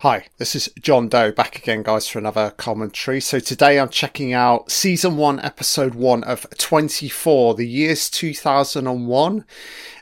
Hi, 0.00 0.26
this 0.38 0.54
is 0.54 0.68
John 0.80 1.08
Doe 1.08 1.32
back 1.32 1.56
again, 1.56 1.82
guys, 1.82 2.06
for 2.06 2.18
another 2.18 2.50
commentary. 2.56 3.20
So 3.20 3.38
today 3.38 3.80
I'm 3.80 3.88
checking 3.88 4.32
out 4.32 4.70
season 4.70 5.16
one, 5.16 5.40
episode 5.40 5.94
one 5.94 6.22
of 6.24 6.46
24, 6.58 7.54
the 7.54 7.66
year's 7.66 8.10
2001, 8.10 9.44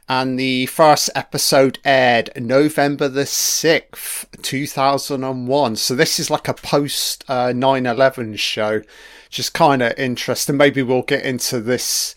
and 0.08 0.38
the 0.38 0.66
first 0.66 1.08
episode 1.14 1.78
aired 1.84 2.30
November 2.36 3.08
the 3.08 3.22
6th, 3.22 4.26
2001. 4.42 5.76
So 5.76 5.94
this 5.94 6.18
is 6.18 6.30
like 6.30 6.48
a 6.48 6.54
post 6.54 7.24
uh, 7.28 7.52
9 7.52 7.86
11 7.86 8.36
show, 8.36 8.82
just 9.30 9.54
kind 9.54 9.82
of 9.82 9.98
interesting. 9.98 10.56
Maybe 10.56 10.82
we'll 10.82 11.02
get 11.02 11.24
into 11.24 11.60
this 11.60 12.14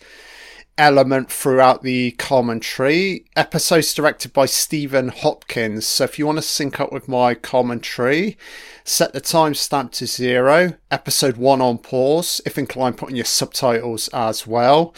element 0.78 1.30
throughout 1.30 1.82
the 1.82 2.12
commentary. 2.12 3.24
Episodes 3.36 3.94
directed 3.94 4.32
by 4.32 4.46
Stephen 4.46 5.08
Hopkins. 5.08 5.86
So 5.86 6.04
if 6.04 6.18
you 6.18 6.26
want 6.26 6.38
to 6.38 6.42
sync 6.42 6.80
up 6.80 6.92
with 6.92 7.08
my 7.08 7.34
commentary, 7.34 8.36
set 8.84 9.12
the 9.12 9.20
timestamp 9.20 9.92
to 9.92 10.06
zero. 10.06 10.74
Episode 10.90 11.36
one 11.36 11.60
on 11.60 11.78
pause. 11.78 12.40
If 12.46 12.58
inclined, 12.58 12.98
put 12.98 13.10
in 13.10 13.16
your 13.16 13.24
subtitles 13.24 14.08
as 14.08 14.46
well. 14.46 14.94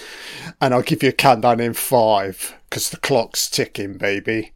And 0.60 0.74
I'll 0.74 0.82
give 0.82 1.02
you 1.02 1.10
a 1.10 1.12
countdown 1.12 1.60
in 1.60 1.74
five 1.74 2.54
because 2.68 2.90
the 2.90 2.96
clock's 2.98 3.48
ticking, 3.48 3.98
baby. 3.98 4.52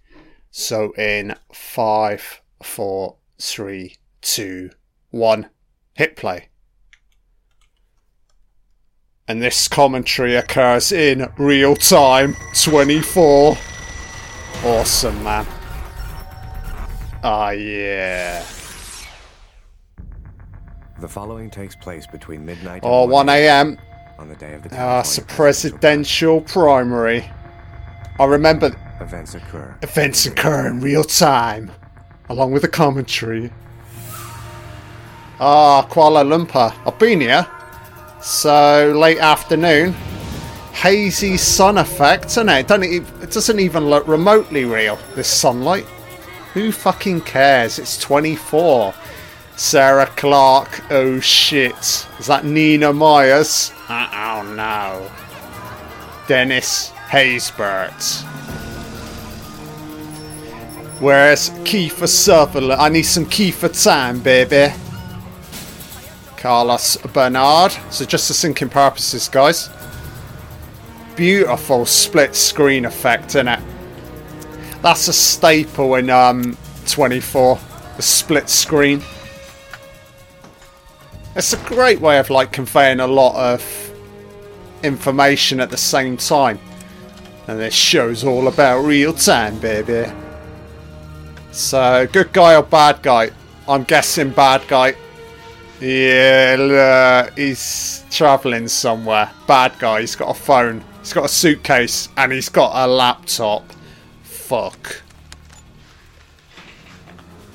So 0.51 0.93
in 0.93 1.37
five, 1.53 2.43
four, 2.63 3.17
three, 3.39 3.97
two, 4.21 4.71
one, 5.11 5.49
hit 5.95 6.17
play 6.17 6.49
and 9.29 9.43
this 9.43 9.69
commentary 9.69 10.35
occurs 10.35 10.93
in 10.93 11.29
real 11.39 11.77
time 11.77 12.37
24 12.61 13.57
awesome 14.65 15.23
man. 15.23 15.47
Ah 17.25 17.51
yeah. 17.51 18.45
The 21.01 21.09
following 21.09 21.51
takes 21.51 21.77
place 21.77 22.07
between 22.07 22.45
midnight 22.45 22.83
oh 22.85 23.05
and 23.05 23.13
1 23.13 23.29
a.m 23.29 23.79
on 24.19 24.29
the 24.29 24.37
day 24.37 24.55
of 24.55 24.63
the 24.63 24.71
ah 24.81 25.01
it's 25.01 25.19
a 25.19 25.23
presidential 25.23 26.41
primary. 26.43 27.29
I 28.21 28.25
remember 28.25 28.71
events 29.01 29.35
occur. 29.35 29.77
events 29.83 30.27
occur 30.27 30.69
in 30.69 30.81
real 30.81 31.05
time 31.05 31.73
along 32.29 32.53
with 32.53 32.63
the 32.63 32.69
commentary. 32.69 33.51
Ah 35.41 35.87
kuala 35.91 36.23
lumpur. 36.25 36.73
I've 36.87 36.99
been 36.99 37.21
here 37.21 37.47
so 38.23 38.93
late 38.97 39.19
afternoon, 39.19 39.93
hazy 40.73 41.37
sun 41.37 41.79
effect, 41.79 42.27
isn't 42.27 42.49
it? 42.49 42.71
It 42.71 43.31
doesn't 43.31 43.61
even 43.61 43.91
look 43.91 44.07
remotely 44.07 44.65
real. 44.65 44.99
This 45.15 45.29
sunlight. 45.29 45.85
Who 46.55 46.71
fucking 46.71 47.23
cares? 47.23 47.79
It's 47.79 47.99
24. 47.99 48.95
Sarah 49.57 50.07
Clarke. 50.17 50.83
Oh 50.91 51.21
shit. 51.21 52.07
Is 52.19 52.27
that 52.27 52.45
Nina 52.45 52.93
Myers? 52.93 53.73
Uh, 53.89 54.09
oh 54.13 54.55
no. 54.55 55.11
Dennis 56.27 56.91
Haysbert. 57.09 58.23
Where's 61.01 61.51
Kiefer 61.65 62.09
Sutherland? 62.09 62.81
I 62.81 62.89
need 62.89 63.03
some 63.03 63.27
Kiefer 63.27 63.83
time, 63.83 64.21
baby. 64.21 64.73
Carlos 66.43 66.97
Bernard. 67.13 67.71
So 67.91 68.05
just 68.05 68.27
for 68.27 68.35
syncing 68.35 68.69
purposes, 68.69 69.29
guys. 69.29 69.71
Beautiful 71.15 71.87
split 71.87 72.35
screen 72.35 72.85
effect, 72.85 73.29
isn't 73.31 73.47
it? 73.47 73.61
That's 74.83 75.07
a 75.07 75.13
staple 75.13 75.95
in 75.95 76.11
um, 76.11 76.57
24. 76.87 77.61
The 77.97 78.03
split 78.03 78.49
screen. 78.49 79.03
It's 81.37 81.53
a 81.53 81.59
great 81.59 82.01
way 82.01 82.19
of 82.19 82.29
like 82.29 82.51
conveying 82.51 82.99
a 82.99 83.07
lot 83.07 83.37
of 83.37 83.93
information 84.83 85.61
at 85.61 85.71
the 85.71 85.77
same 85.77 86.17
time. 86.17 86.59
And 87.47 87.61
this 87.61 87.75
show's 87.75 88.25
all 88.25 88.49
about 88.49 88.81
real 88.83 89.13
time, 89.13 89.61
baby. 89.61 90.11
So, 91.53 92.09
good 92.11 92.33
guy 92.33 92.57
or 92.57 92.63
bad 92.65 93.01
guy? 93.03 93.31
I'm 93.69 93.85
guessing 93.85 94.31
bad 94.31 94.67
guy. 94.67 94.97
Yeah, 95.83 96.59
uh, 96.61 97.35
he's 97.35 98.05
travelling 98.09 98.69
somewhere. 98.69 99.29
Bad 99.49 99.77
guy. 99.81 100.03
He's 100.03 100.15
got 100.15 100.31
a 100.31 100.39
phone. 100.39 100.85
He's 101.01 101.13
got 101.13 101.25
a 101.25 101.29
suitcase, 101.29 102.09
and 102.17 102.31
he's 102.31 102.49
got 102.49 102.71
a 102.73 102.87
laptop. 102.87 103.65
Fuck. 104.23 105.03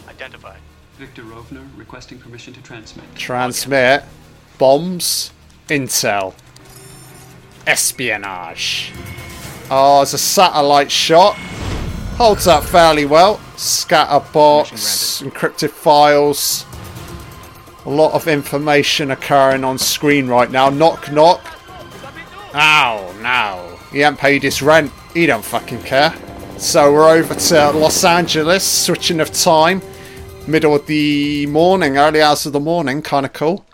Identified. 0.10 0.60
Victor 0.98 1.22
Rovner 1.24 1.66
requesting 1.78 2.20
permission 2.20 2.54
to 2.56 2.62
transmit. 2.62 3.06
Transmit. 3.16 4.04
Bombs. 4.58 5.32
Intel. 5.70 6.34
Espionage. 7.66 8.92
Oh, 9.72 10.02
it's 10.02 10.12
a 10.12 10.18
satellite 10.18 10.92
shot. 10.92 11.36
Holds 12.18 12.46
up 12.46 12.66
fairly 12.66 13.06
well. 13.06 13.38
Scatterbox. 13.56 15.24
Encrypted 15.24 15.70
files. 15.70 16.66
A 17.88 17.90
lot 17.90 18.12
of 18.12 18.28
information 18.28 19.12
occurring 19.12 19.64
on 19.64 19.78
screen 19.78 20.28
right 20.28 20.52
now. 20.52 20.70
Knock, 20.70 21.10
knock. 21.10 21.42
Ow, 22.54 23.16
no. 23.22 23.80
He 23.94 24.02
ain't 24.02 24.18
paid 24.18 24.44
his 24.44 24.62
rent. 24.62 24.92
He 25.14 25.26
don't 25.26 25.46
fucking 25.46 25.84
care. 25.84 26.14
So 26.58 26.92
we're 26.92 27.08
over 27.10 27.34
to 27.34 27.72
Los 27.72 28.04
Angeles. 28.04 28.66
Switching 28.66 29.22
of 29.22 29.32
time. 29.32 29.82
Middle 30.46 30.76
of 30.76 30.86
the 30.86 31.46
morning, 31.46 31.98
early 31.98 32.22
hours 32.22 32.46
of 32.46 32.52
the 32.52 32.60
morning. 32.60 33.02
Kind 33.02 33.26
of 33.26 33.32
cool. 33.32 33.66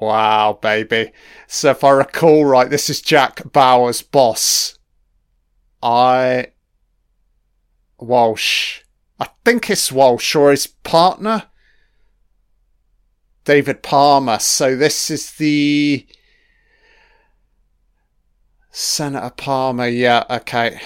Wow, 0.00 0.58
baby. 0.62 1.12
So 1.46 1.72
if 1.72 1.84
I 1.84 1.90
recall 1.90 2.46
right, 2.46 2.70
this 2.70 2.88
is 2.88 3.02
Jack 3.02 3.52
Bauer's 3.52 4.00
boss. 4.00 4.78
I. 5.82 6.52
Walsh. 7.98 8.81
I 9.22 9.28
think 9.44 9.70
it's 9.70 9.92
Walsh 9.92 10.34
or 10.34 10.50
his 10.50 10.66
partner. 10.66 11.44
David 13.44 13.80
Palmer. 13.80 14.40
So 14.40 14.74
this 14.74 15.12
is 15.12 15.30
the. 15.34 16.04
Senator 18.72 19.30
Palmer. 19.30 19.86
Yeah, 19.86 20.24
okay. 20.28 20.80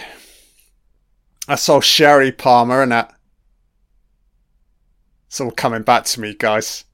I 1.48 1.54
saw 1.54 1.80
Sherry 1.80 2.30
Palmer, 2.30 2.82
in 2.82 2.92
it? 2.92 3.06
It's 5.28 5.41
all 5.41 5.50
coming 5.50 5.82
back 5.82 6.04
to 6.04 6.20
me, 6.20 6.34
guys. 6.34 6.84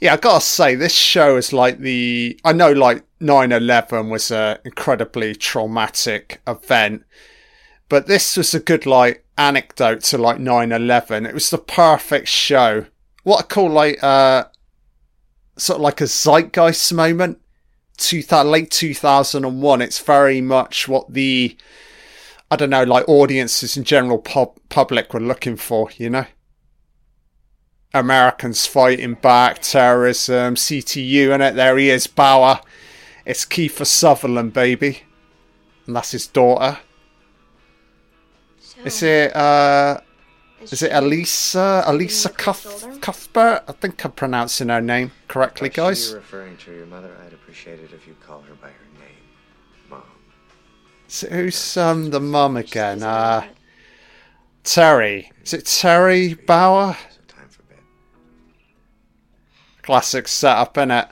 Yeah, 0.00 0.12
I 0.12 0.16
gotta 0.16 0.44
say, 0.44 0.76
this 0.76 0.94
show 0.94 1.36
is 1.36 1.52
like 1.52 1.80
the. 1.80 2.38
I 2.44 2.52
know, 2.52 2.70
like, 2.70 3.04
9 3.18 3.50
11 3.50 4.10
was 4.10 4.30
an 4.30 4.58
incredibly 4.64 5.34
traumatic 5.34 6.40
event, 6.46 7.04
but 7.88 8.06
this 8.06 8.36
was 8.36 8.54
a 8.54 8.60
good, 8.60 8.86
like, 8.86 9.24
anecdote 9.36 10.00
to, 10.04 10.18
like, 10.18 10.38
9 10.38 10.72
11. 10.72 11.26
It 11.26 11.34
was 11.34 11.50
the 11.50 11.58
perfect 11.58 12.28
show. 12.28 12.86
What 13.22 13.40
I 13.40 13.42
call, 13.42 13.70
like, 13.70 14.02
uh, 14.02 14.44
sort 15.58 15.78
of 15.78 15.82
like 15.82 16.00
a 16.00 16.06
zeitgeist 16.06 16.92
moment. 16.94 17.40
Two, 17.96 18.22
late 18.44 18.70
2001. 18.70 19.82
It's 19.82 19.98
very 19.98 20.40
much 20.40 20.88
what 20.88 21.12
the. 21.12 21.56
I 22.50 22.56
don't 22.56 22.70
know, 22.70 22.84
like 22.84 23.06
audiences 23.08 23.76
in 23.76 23.84
general 23.84 24.18
pub- 24.18 24.58
public 24.70 25.12
were 25.12 25.20
looking 25.20 25.56
for, 25.56 25.90
you 25.98 26.08
know? 26.08 26.24
Americans 27.92 28.64
fighting 28.64 29.14
back, 29.14 29.60
terrorism, 29.60 30.54
CTU, 30.54 31.32
and 31.34 31.42
it 31.42 31.56
there 31.56 31.76
he 31.76 31.90
is, 31.90 32.06
Bauer. 32.06 32.60
It's 33.26 33.44
Kiefer 33.44 33.84
Sutherland, 33.84 34.54
baby. 34.54 35.02
And 35.86 35.94
that's 35.94 36.12
his 36.12 36.26
daughter. 36.26 36.78
So, 38.78 38.84
Is 38.84 39.02
it 39.02 39.36
uh 39.36 40.00
is 40.60 40.82
it 40.82 40.92
Elisa 40.92 41.82
Elisa 41.86 42.28
Cuth- 42.30 43.00
Cuthbert? 43.00 43.64
I 43.68 43.72
think 43.72 44.04
I'm 44.04 44.12
pronouncing 44.12 44.68
her 44.68 44.80
name 44.80 45.12
correctly, 45.28 45.68
If 45.68 45.74
guys. 45.74 46.10
you're 46.10 46.18
referring 46.18 46.56
to 46.58 46.72
your 46.74 46.86
mother, 46.86 47.10
I'd 47.24 47.32
appreciate 47.32 47.80
it 47.80 47.90
if 47.92 48.06
you 48.06 48.14
call 48.26 48.42
her 48.42 48.54
by 48.54 48.68
her 48.68 49.00
name, 49.00 49.90
Mom. 49.90 50.02
So 51.06 51.28
who's 51.28 51.76
um 51.76 52.10
the 52.10 52.20
mum 52.20 52.56
again? 52.56 53.02
Uh. 53.02 53.44
Teri. 54.64 55.30
Is 55.44 55.54
it 55.54 55.64
Teri 55.64 56.44
Bauer? 56.44 56.94
So 56.94 57.20
time 57.36 57.48
for 57.48 57.62
bed. 57.62 57.78
Classic 59.82 60.28
setup, 60.28 60.74
innit? 60.74 61.08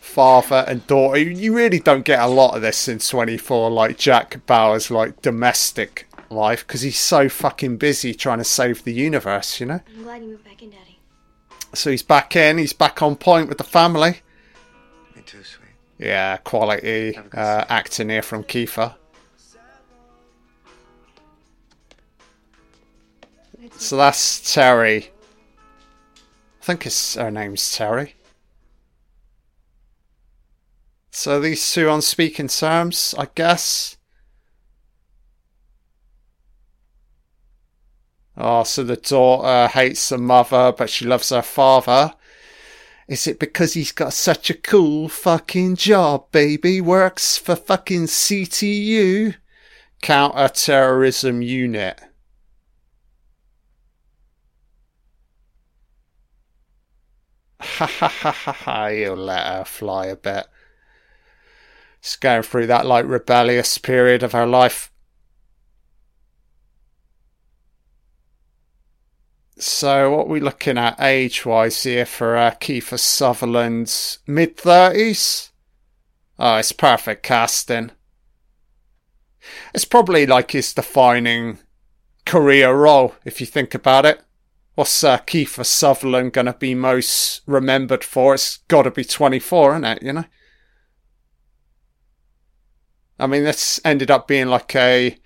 Father 0.00 0.64
and 0.68 0.86
daughter. 0.86 1.18
You- 1.18 1.30
You 1.30 1.54
really 1.56 1.78
don't 1.78 2.04
get 2.04 2.18
a 2.20 2.26
lot 2.26 2.54
of 2.54 2.62
this 2.62 2.86
in 2.88 2.98
24, 2.98 3.70
like 3.70 3.96
Jack 3.96 4.44
Bauer's 4.46 4.90
like 4.90 5.22
domestic 5.22 6.06
life 6.30 6.66
because 6.66 6.82
he's 6.82 6.98
so 6.98 7.28
fucking 7.28 7.76
busy 7.76 8.14
trying 8.14 8.38
to 8.38 8.44
save 8.44 8.84
the 8.84 8.92
universe, 8.92 9.60
you 9.60 9.66
know? 9.66 9.80
I'm 9.94 10.02
glad 10.02 10.22
you 10.22 10.28
moved 10.28 10.44
back 10.44 10.62
in, 10.62 10.70
Daddy. 10.70 10.98
So 11.74 11.90
he's 11.90 12.02
back 12.02 12.36
in, 12.36 12.58
he's 12.58 12.72
back 12.72 13.02
on 13.02 13.16
point 13.16 13.48
with 13.48 13.58
the 13.58 13.64
family. 13.64 14.20
Me 15.14 15.22
too, 15.24 15.42
sweet. 15.42 15.68
Yeah, 15.98 16.36
quality 16.38 17.16
uh, 17.16 17.64
acting 17.68 18.08
here 18.10 18.22
from 18.22 18.44
Kiefer. 18.44 18.94
So 23.78 23.96
that's 23.96 24.40
Teri. 24.40 25.08
I 26.60 26.64
think 26.64 26.84
his, 26.84 27.14
her 27.14 27.30
name's 27.30 27.62
Teri. 27.62 28.12
So 31.10 31.40
these 31.40 31.72
two 31.72 31.88
on 31.88 32.02
speaking 32.02 32.48
terms, 32.48 33.14
I 33.18 33.28
guess. 33.34 33.96
Oh, 38.36 38.64
so 38.64 38.84
the 38.84 38.96
daughter 38.96 39.68
hates 39.68 40.10
the 40.10 40.18
mother, 40.18 40.72
but 40.76 40.90
she 40.90 41.06
loves 41.06 41.30
her 41.30 41.42
father. 41.42 42.14
Is 43.08 43.26
it 43.26 43.38
because 43.38 43.74
he's 43.74 43.92
got 43.92 44.12
such 44.12 44.50
a 44.50 44.54
cool 44.54 45.08
fucking 45.08 45.76
job, 45.76 46.30
baby? 46.32 46.80
Works 46.80 47.38
for 47.38 47.56
fucking 47.56 48.04
CTU? 48.04 49.36
Counter 50.02 50.48
Terrorism 50.48 51.40
Unit. 51.40 52.00
Ha 57.60 57.86
ha 57.86 58.08
ha 58.08 58.30
ha 58.32 58.52
ha, 58.52 58.86
you'll 58.88 59.16
let 59.16 59.46
her 59.46 59.64
fly 59.64 60.06
a 60.06 60.16
bit. 60.16 60.46
She's 62.00 62.16
going 62.16 62.42
through 62.42 62.66
that 62.66 62.86
like 62.86 63.06
rebellious 63.06 63.78
period 63.78 64.22
of 64.22 64.32
her 64.32 64.46
life. 64.46 64.92
So, 69.58 70.14
what 70.14 70.26
are 70.26 70.30
we 70.30 70.40
looking 70.40 70.76
at 70.76 71.00
age 71.00 71.46
wise 71.46 71.82
here 71.82 72.04
for 72.04 72.36
uh, 72.36 72.50
Kiefer 72.60 72.98
Sutherland's 72.98 74.18
mid 74.26 74.58
30s? 74.58 75.48
Oh, 76.38 76.56
it's 76.56 76.72
perfect 76.72 77.22
casting. 77.22 77.92
It's 79.72 79.86
probably 79.86 80.26
like 80.26 80.50
his 80.50 80.74
defining 80.74 81.58
career 82.26 82.74
role, 82.74 83.14
if 83.24 83.40
you 83.40 83.46
think 83.46 83.74
about 83.74 84.04
it. 84.04 84.20
What's 84.74 85.02
uh, 85.02 85.18
Kiefer 85.18 85.64
Sutherland 85.64 86.34
going 86.34 86.46
to 86.46 86.52
be 86.52 86.74
most 86.74 87.40
remembered 87.46 88.04
for? 88.04 88.34
It's 88.34 88.58
got 88.68 88.82
to 88.82 88.90
be 88.90 89.04
24, 89.04 89.72
isn't 89.72 89.84
it? 89.84 90.02
You 90.02 90.12
know? 90.12 90.24
I 93.18 93.26
mean, 93.26 93.44
this 93.44 93.80
ended 93.86 94.10
up 94.10 94.28
being 94.28 94.48
like 94.48 94.76
a 94.76 95.16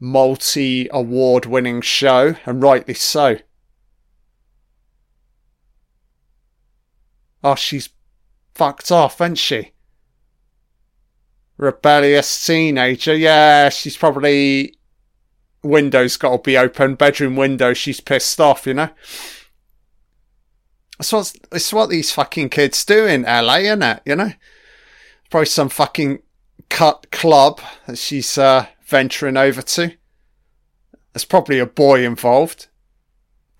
multi 0.00 0.88
award 0.90 1.44
winning 1.44 1.82
show, 1.82 2.36
and 2.46 2.62
rightly 2.62 2.94
so. 2.94 3.36
Oh, 7.46 7.54
she's 7.54 7.90
fucked 8.56 8.90
off, 8.90 9.20
isn't 9.20 9.36
she? 9.36 9.70
Rebellious 11.56 12.44
teenager. 12.44 13.14
Yeah, 13.14 13.68
she's 13.68 13.96
probably. 13.96 14.74
Window's 15.62 16.16
got 16.16 16.32
to 16.32 16.38
be 16.42 16.58
open. 16.58 16.96
Bedroom 16.96 17.36
window. 17.36 17.72
She's 17.72 18.00
pissed 18.00 18.40
off, 18.40 18.66
you 18.66 18.74
know? 18.74 18.90
It's 20.98 21.12
what, 21.12 21.32
it's 21.52 21.72
what 21.72 21.88
these 21.88 22.10
fucking 22.10 22.48
kids 22.48 22.84
do 22.84 23.06
in 23.06 23.22
LA, 23.22 23.58
isn't 23.58 23.82
it? 23.82 24.02
You 24.04 24.16
know? 24.16 24.32
Probably 25.30 25.46
some 25.46 25.68
fucking 25.68 26.22
cut 26.68 27.12
club 27.12 27.60
that 27.86 27.98
she's 27.98 28.36
uh, 28.36 28.66
venturing 28.84 29.36
over 29.36 29.62
to. 29.62 29.92
There's 31.12 31.24
probably 31.24 31.60
a 31.60 31.66
boy 31.66 32.04
involved. 32.04 32.66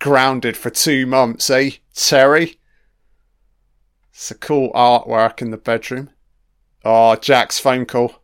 Grounded 0.01 0.57
for 0.57 0.71
two 0.71 1.07
months, 1.07 1.49
eh, 1.51 1.71
Teri? 1.95 2.56
It's 4.17 4.31
a 4.31 4.35
cool 4.35 4.73
artwork 4.73 5.43
in 5.43 5.51
the 5.51 5.59
bedroom. 5.59 6.09
Oh, 6.83 7.17
Jack's 7.17 7.59
phone 7.59 7.85
call. 7.85 8.15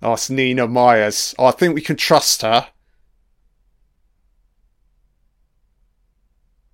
Oh, 0.00 0.12
it's 0.12 0.30
Nina 0.30 0.68
Myers. 0.68 1.34
Oh, 1.40 1.46
I 1.46 1.50
think 1.50 1.74
we 1.74 1.80
can 1.80 1.96
trust 1.96 2.42
her. 2.42 2.68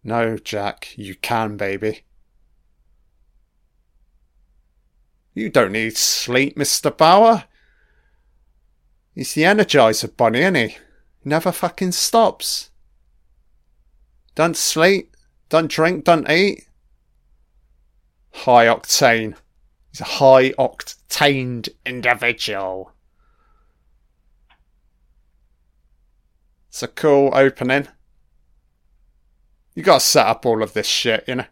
No, 0.04 0.36
Jack, 0.36 0.88
you 0.98 1.14
can, 1.14 1.56
baby. 1.56 2.04
You 5.32 5.48
don't 5.48 5.72
need 5.72 5.96
sleep, 5.96 6.54
Mr. 6.58 6.94
Bauer. 6.94 7.44
He's 9.14 9.32
the 9.32 9.44
Energizer 9.44 10.14
Bunny, 10.14 10.40
isn't 10.40 10.54
he? 10.54 10.76
Never 11.24 11.50
fucking 11.50 11.92
stops. 11.92 12.68
Don't 14.36 14.56
sleep, 14.56 15.16
don't 15.48 15.70
drink, 15.70 16.04
don't 16.04 16.30
eat. 16.30 16.68
High 18.32 18.66
octane. 18.66 19.34
He's 19.90 20.02
a 20.02 20.04
high 20.04 20.50
octaned 20.50 21.70
individual. 21.86 22.92
It's 26.68 26.82
a 26.82 26.88
cool 26.88 27.30
opening. 27.32 27.88
You 29.74 29.82
gotta 29.82 30.00
set 30.00 30.26
up 30.26 30.44
all 30.44 30.62
of 30.62 30.74
this 30.74 30.86
shit, 30.86 31.24
you 31.26 31.36
know. 31.36 31.44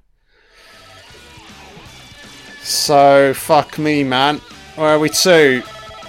So, 2.63 3.33
fuck 3.33 3.79
me, 3.79 4.05
man. 4.05 4.39
Where 4.77 4.91
are 4.91 4.99
we 4.99 5.09
to? 5.09 5.63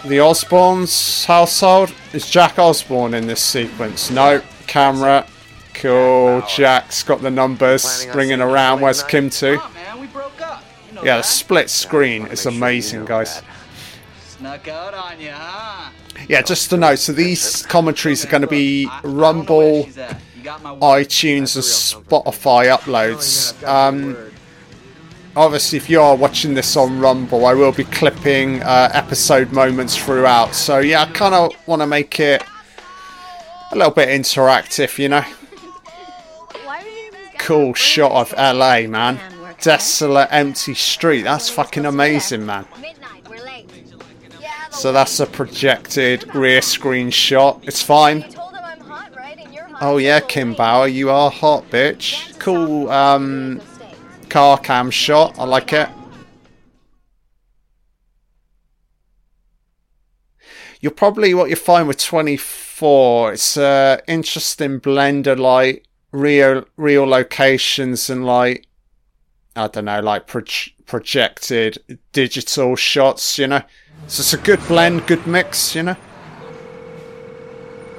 The 0.03 0.17
Osbournes 0.17 1.23
household? 1.25 1.93
Is 2.11 2.29
Jack 2.29 2.59
Osbourne 2.59 3.13
in 3.13 3.27
this 3.27 3.41
sequence? 3.41 4.11
No. 4.11 4.41
Camera. 4.67 5.25
Cool. 5.75 6.41
Jack's 6.47 7.03
got 7.03 7.21
the 7.21 7.31
numbers 7.31 8.07
ringing 8.13 8.41
around. 8.41 8.81
Where's 8.81 9.03
Kim 9.03 9.29
to? 9.31 9.61
Yeah, 11.03 11.17
the 11.17 11.21
split 11.23 11.69
screen 11.69 12.27
is 12.27 12.45
amazing, 12.45 13.05
guys. 13.05 13.41
Snuck 14.25 14.67
out 14.67 14.93
on 14.93 15.19
you, 15.19 15.31
huh? 15.31 15.91
Yeah, 16.27 16.41
just 16.41 16.69
to 16.69 16.77
know. 16.77 16.95
so 16.95 17.11
these 17.13 17.65
commentaries 17.65 18.25
are 18.25 18.29
going 18.29 18.41
to 18.41 18.47
be 18.47 18.89
Rumble, 19.03 19.83
iTunes, 19.83 21.55
and 21.55 22.05
Spotify 22.05 22.75
uploads. 22.75 23.67
Um, 23.67 24.17
obviously, 25.35 25.77
if 25.77 25.89
you 25.89 26.01
are 26.01 26.15
watching 26.15 26.53
this 26.53 26.75
on 26.77 26.99
Rumble, 26.99 27.45
I 27.45 27.53
will 27.53 27.71
be 27.71 27.83
clipping 27.83 28.63
uh, 28.63 28.89
episode 28.93 29.51
moments 29.51 29.95
throughout. 29.97 30.55
So, 30.55 30.79
yeah, 30.79 31.03
I 31.03 31.05
kind 31.11 31.35
of 31.35 31.51
want 31.67 31.81
to 31.81 31.87
make 31.87 32.19
it 32.19 32.43
a 33.71 33.75
little 33.75 33.93
bit 33.93 34.09
interactive, 34.09 34.97
you 34.97 35.09
know. 35.09 35.25
Cool 37.45 37.75
shot 37.75 38.11
of 38.11 38.33
LA, 38.39 38.87
man. 38.87 39.19
Desolate, 39.61 40.29
empty 40.31 40.73
street. 40.73 41.21
That's 41.21 41.47
fucking 41.47 41.85
amazing, 41.85 42.43
man. 42.43 42.65
So 44.71 44.91
that's 44.91 45.19
a 45.19 45.27
projected 45.27 46.33
rear 46.33 46.63
screen 46.63 47.11
shot. 47.11 47.59
It's 47.61 47.83
fine. 47.83 48.25
Oh 49.79 49.97
yeah, 49.97 50.21
Kim 50.21 50.55
Bauer, 50.55 50.87
you 50.87 51.11
are 51.11 51.29
hot, 51.29 51.69
bitch. 51.69 52.39
Cool 52.39 52.89
um, 52.89 53.61
car 54.27 54.57
cam 54.57 54.89
shot. 54.89 55.37
I 55.37 55.43
like 55.43 55.71
it. 55.71 55.89
You're 60.81 60.93
probably 60.93 61.35
what 61.35 61.51
you 61.51 61.55
find 61.55 61.87
with 61.87 61.99
24. 61.99 63.33
It's 63.33 63.55
a 63.55 64.01
interesting 64.07 64.79
blender 64.79 65.37
like 65.37 65.85
real 66.15 66.65
real 66.77 67.05
locations 67.05 68.09
and 68.09 68.25
like 68.25 68.67
I 69.55 69.67
don't 69.67 69.85
know, 69.85 70.01
like 70.01 70.27
pro- 70.27 70.43
projected 70.85 71.99
digital 72.11 72.75
shots. 72.75 73.37
You 73.37 73.47
know. 73.47 73.61
So 74.07 74.21
it's 74.21 74.33
a 74.33 74.37
good 74.37 74.59
blend, 74.67 75.07
good 75.07 75.25
mix, 75.25 75.75
you 75.75 75.83
know. 75.83 75.95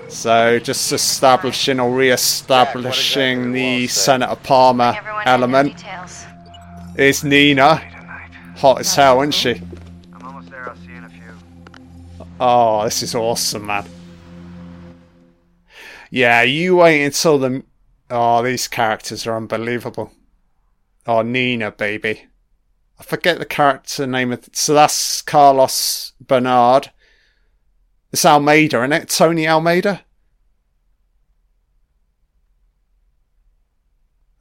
So 0.08 0.58
just 0.58 0.92
establishing 0.92 1.80
or 1.80 1.92
re-establishing 1.92 3.52
the 3.52 3.86
Senator 3.88 4.36
Palmer 4.36 4.94
element. 5.24 5.84
Is 6.96 7.24
Nina 7.24 7.76
hot 8.56 8.80
as 8.80 8.94
hell, 8.94 9.20
isn't 9.20 9.32
she? 9.32 9.60
I'm 10.14 10.22
almost 10.22 10.50
there. 10.50 10.68
I'll 10.68 10.76
see 10.76 10.86
you 10.88 10.96
in 10.96 11.04
a 11.04 11.08
few. 11.10 11.34
Oh, 12.40 12.84
this 12.84 13.02
is 13.02 13.14
awesome, 13.14 13.66
man. 13.66 13.84
Yeah, 16.10 16.42
you 16.42 16.76
wait 16.76 17.04
until 17.04 17.38
the. 17.38 17.62
Oh, 18.10 18.42
these 18.42 18.68
characters 18.68 19.26
are 19.26 19.36
unbelievable. 19.36 20.12
Oh, 21.06 21.22
Nina, 21.22 21.70
baby. 21.70 22.26
I 22.98 23.02
forget 23.02 23.38
the 23.38 23.44
character 23.44 24.06
name 24.06 24.32
of. 24.32 24.48
So 24.52 24.74
that's 24.74 25.22
Carlos 25.22 26.12
Bernard. 26.20 26.90
It's 28.12 28.24
Almeida, 28.24 28.78
isn't 28.78 28.92
it? 28.92 29.08
Tony 29.08 29.46
Almeida. 29.48 30.02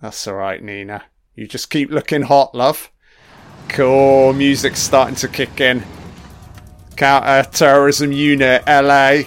That's 0.02 0.28
all 0.28 0.36
right, 0.36 0.62
Nina. 0.62 1.04
You 1.34 1.48
just 1.48 1.70
keep 1.70 1.90
looking 1.90 2.22
hot, 2.22 2.54
love. 2.54 2.92
Cool. 3.68 4.34
Music's 4.34 4.80
starting 4.80 5.16
to 5.16 5.28
kick 5.28 5.60
in. 5.60 5.84
Counter 6.96 7.50
terrorism 7.50 8.12
unit, 8.12 8.64
LA. 8.68 9.24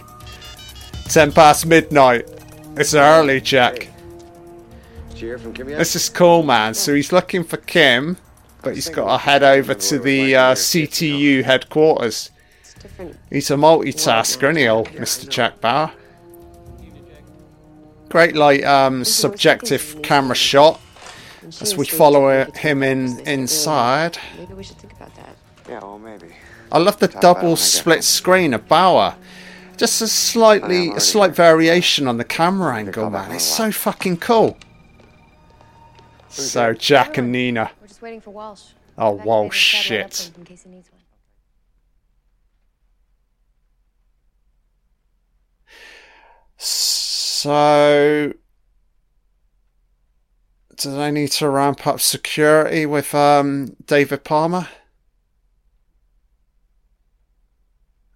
Ten 1.09 1.33
past 1.33 1.67
midnight. 1.67 2.29
It's 2.77 2.95
early, 2.95 3.41
Jack. 3.41 3.88
Did 5.19 5.27
you 5.27 5.39
from 5.39 5.53
Kim 5.53 5.69
yet? 5.69 5.79
This 5.79 5.97
is 5.97 6.09
cool, 6.09 6.45
man. 6.45 6.75
So 6.75 6.95
he's 6.95 7.11
looking 7.11 7.43
for 7.43 7.57
Kim, 7.57 8.19
but 8.63 8.77
he's 8.77 8.89
got 8.89 9.11
to 9.11 9.19
head 9.19 9.43
over 9.43 9.75
to 9.75 9.99
the 9.99 10.37
uh, 10.37 10.55
CTU 10.55 11.43
headquarters. 11.43 12.31
different. 12.81 13.17
He's 13.29 13.51
a 13.51 13.55
multitasker, 13.55 14.45
isn't 14.45 14.57
he, 14.57 14.69
old 14.69 14.87
Mr. 14.91 15.29
Jack 15.29 15.61
Bauer? 15.61 15.91
Great, 18.11 18.37
like, 18.37 18.65
um, 18.65 19.05
subjective 19.05 20.01
camera 20.05 20.37
shot 20.37 20.81
as 21.61 21.77
we 21.77 21.85
follow 21.85 22.45
him 22.55 22.85
in 22.85 23.07
because 23.07 23.17
they 23.17 23.23
spent 23.23 23.41
inside. 23.41 24.19
Maybe 24.39 24.55
we 24.55 24.63
should 24.63 24.77
think 24.77 24.93
about 24.93 25.17
that. 25.17 25.37
Yeah, 25.69 25.81
well, 25.81 25.99
maybe. 25.99 26.29
I 26.71 26.79
love 26.79 27.01
the 27.01 27.09
Talk 27.09 27.17
about 27.17 27.29
it 27.29 27.35
when 27.35 27.37
I 27.37 27.41
double 27.41 27.55
get 27.57 27.63
split 27.65 28.05
screen 28.05 28.55
of 28.55 28.69
Bauer. 28.69 29.17
Just 29.77 30.01
a 30.01 30.07
slightly, 30.07 30.91
a 30.91 31.01
slight 31.01 31.33
variation 31.33 32.07
on 32.07 32.19
the 32.19 32.25
camera 32.25 32.77
angle, 32.77 33.11
man. 33.11 33.33
It's 33.33 33.43
so 33.43 33.73
fucking 33.73 34.19
cool. 34.19 34.57
So 36.29 36.75
Jack 36.75 37.19
and 37.19 37.33
Nina. 37.33 37.71
We're 37.81 37.89
just 37.89 38.03
waiting 38.03 38.21
for 38.21 38.31
Walsh. 38.31 38.63
Oh, 38.97 39.19
I've 39.19 39.25
Walsh, 39.25 39.75
activated 39.75 40.07
a 40.07 40.15
satellite 40.15 40.15
shit. 40.15 40.33
uplink 40.35 40.39
In 40.39 40.45
case 40.45 40.63
he 40.65 40.71
needs 40.71 40.91
one. 40.91 41.01
So, 46.61 48.33
do 50.77 50.97
they 50.97 51.11
need 51.13 51.31
to 51.33 51.49
ramp 51.49 51.87
up 51.87 52.01
security 52.01 52.85
with 52.85 53.15
um, 53.15 53.77
David 53.87 54.25
Palmer? 54.25 54.67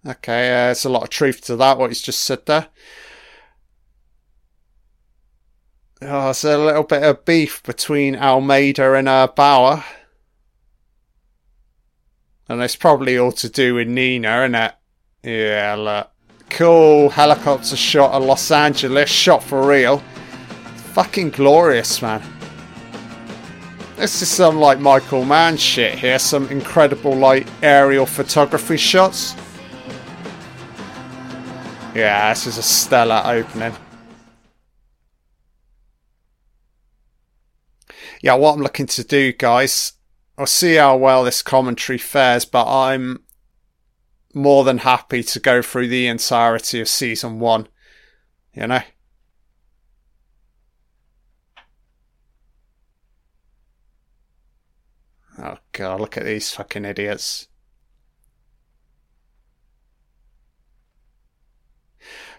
Okay, 0.05 0.49
uh, 0.49 0.65
there's 0.65 0.83
a 0.83 0.89
lot 0.89 1.03
of 1.03 1.09
truth 1.09 1.39
to 1.45 1.55
that, 1.55 1.77
what 1.77 1.89
he's 1.89 2.01
just 2.01 2.21
said 2.21 2.45
there. 2.45 2.67
Oh, 6.05 6.25
there's 6.25 6.43
a 6.43 6.57
little 6.57 6.83
bit 6.83 7.01
of 7.01 7.23
beef 7.23 7.63
between 7.63 8.17
Almeida 8.17 8.93
and 8.93 9.07
uh, 9.07 9.27
Bauer. 9.27 9.85
And 12.49 12.61
it's 12.61 12.75
probably 12.75 13.17
all 13.17 13.31
to 13.33 13.47
do 13.47 13.75
with 13.75 13.87
Nina, 13.87 14.43
isn't 14.43 14.55
it? 14.55 14.73
Yeah, 15.23 15.75
look. 15.75 16.09
Cool 16.49 17.09
helicopter 17.09 17.77
shot 17.77 18.11
of 18.11 18.23
Los 18.23 18.51
Angeles, 18.51 19.09
shot 19.09 19.41
for 19.43 19.65
real. 19.65 19.99
Fucking 20.93 21.29
glorious, 21.29 22.01
man. 22.01 22.21
This 23.95 24.21
is 24.21 24.27
some 24.27 24.57
like 24.57 24.79
Michael 24.79 25.23
Mann 25.23 25.55
shit 25.55 25.97
here, 25.97 26.19
some 26.19 26.49
incredible 26.49 27.15
like 27.15 27.47
aerial 27.61 28.05
photography 28.05 28.75
shots. 28.75 29.35
Yeah, 31.95 32.33
this 32.33 32.45
is 32.45 32.57
a 32.57 32.63
stellar 32.63 33.21
opening. 33.25 33.73
Yeah, 38.23 38.35
what 38.35 38.53
I'm 38.53 38.61
looking 38.61 38.85
to 38.87 39.03
do, 39.03 39.33
guys, 39.33 39.93
I'll 40.37 40.45
see 40.45 40.75
how 40.75 40.95
well 40.95 41.25
this 41.25 41.41
commentary 41.41 41.97
fares, 41.97 42.45
but 42.45 42.65
I'm 42.65 43.21
more 44.33 44.63
than 44.63 44.77
happy 44.77 45.23
to 45.23 45.41
go 45.41 45.61
through 45.61 45.89
the 45.89 46.07
entirety 46.07 46.79
of 46.79 46.87
season 46.87 47.41
one. 47.41 47.67
You 48.53 48.67
know? 48.67 48.81
Oh 55.37 55.57
god, 55.73 55.99
look 55.99 56.15
at 56.15 56.23
these 56.23 56.49
fucking 56.49 56.85
idiots. 56.85 57.49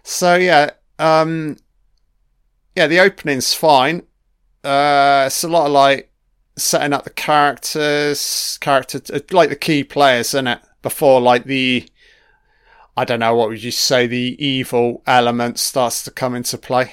So 0.02 0.36
yeah, 0.36 0.70
um 0.98 1.58
yeah, 2.74 2.86
the 2.86 3.00
opening's 3.00 3.52
fine. 3.52 4.04
Uh 4.64 5.25
it's 5.26 5.44
a 5.44 5.49
lot 5.49 5.66
of 5.66 5.73
like 5.73 6.11
setting 6.56 6.92
up 6.92 7.04
the 7.04 7.11
characters, 7.11 8.59
character 8.61 9.00
like 9.30 9.49
the 9.49 9.56
key 9.56 9.85
players, 9.85 10.28
isn't 10.28 10.47
it? 10.47 10.61
Before 10.83 11.21
like 11.21 11.44
the 11.44 11.88
I 12.97 13.04
don't 13.04 13.21
know 13.21 13.35
what 13.35 13.49
would 13.49 13.62
you 13.62 13.71
say 13.71 14.06
the 14.06 14.37
evil 14.44 15.02
element 15.06 15.59
starts 15.59 16.04
to 16.04 16.11
come 16.11 16.35
into 16.35 16.56
play. 16.56 16.92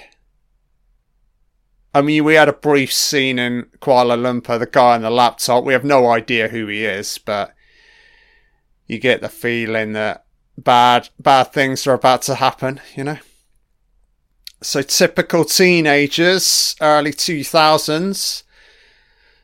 I 1.93 2.01
mean, 2.01 2.23
we 2.23 2.35
had 2.35 2.47
a 2.47 2.53
brief 2.53 2.91
scene 2.91 3.37
in 3.37 3.63
Kuala 3.81 4.17
Lumpur, 4.17 4.57
the 4.57 4.65
guy 4.65 4.95
on 4.95 5.01
the 5.01 5.09
laptop. 5.09 5.65
We 5.65 5.73
have 5.73 5.83
no 5.83 6.09
idea 6.09 6.47
who 6.47 6.67
he 6.67 6.85
is, 6.85 7.17
but 7.17 7.53
you 8.87 8.97
get 8.97 9.21
the 9.21 9.29
feeling 9.29 9.93
that 9.93 10.25
bad 10.57 11.09
bad 11.19 11.51
things 11.53 11.85
are 11.85 11.93
about 11.93 12.23
to 12.23 12.35
happen, 12.35 12.79
you 12.95 13.03
know. 13.03 13.19
So 14.63 14.83
typical 14.83 15.43
teenagers, 15.43 16.75
early 16.79 17.13
two 17.13 17.43
thousands. 17.43 18.43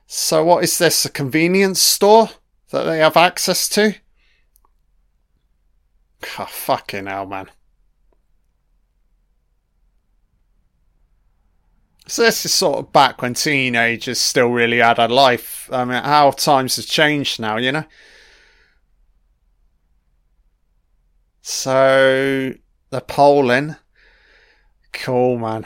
So 0.05 0.45
what 0.45 0.63
is 0.63 0.77
this? 0.77 1.05
A 1.05 1.09
convenience 1.09 1.81
store 1.81 2.29
that 2.69 2.83
they 2.83 2.99
have 2.99 3.17
access 3.17 3.67
to? 3.69 3.95
Oh, 6.39 6.45
fucking 6.45 7.07
hell, 7.07 7.25
man. 7.25 7.49
So 12.07 12.21
this 12.21 12.45
is 12.45 12.53
sort 12.53 12.79
of 12.79 12.93
back 12.93 13.21
when 13.21 13.33
teenagers 13.33 14.19
still 14.19 14.47
really 14.47 14.77
had 14.77 14.97
a 14.97 15.07
life. 15.07 15.69
I 15.73 15.83
mean, 15.83 16.01
how 16.01 16.31
times 16.31 16.77
have 16.77 16.85
changed 16.85 17.39
now, 17.39 17.57
you 17.57 17.71
know? 17.71 17.83
So, 21.41 22.53
the 22.91 23.01
polling. 23.01 23.75
Cool, 25.03 25.37
man. 25.37 25.65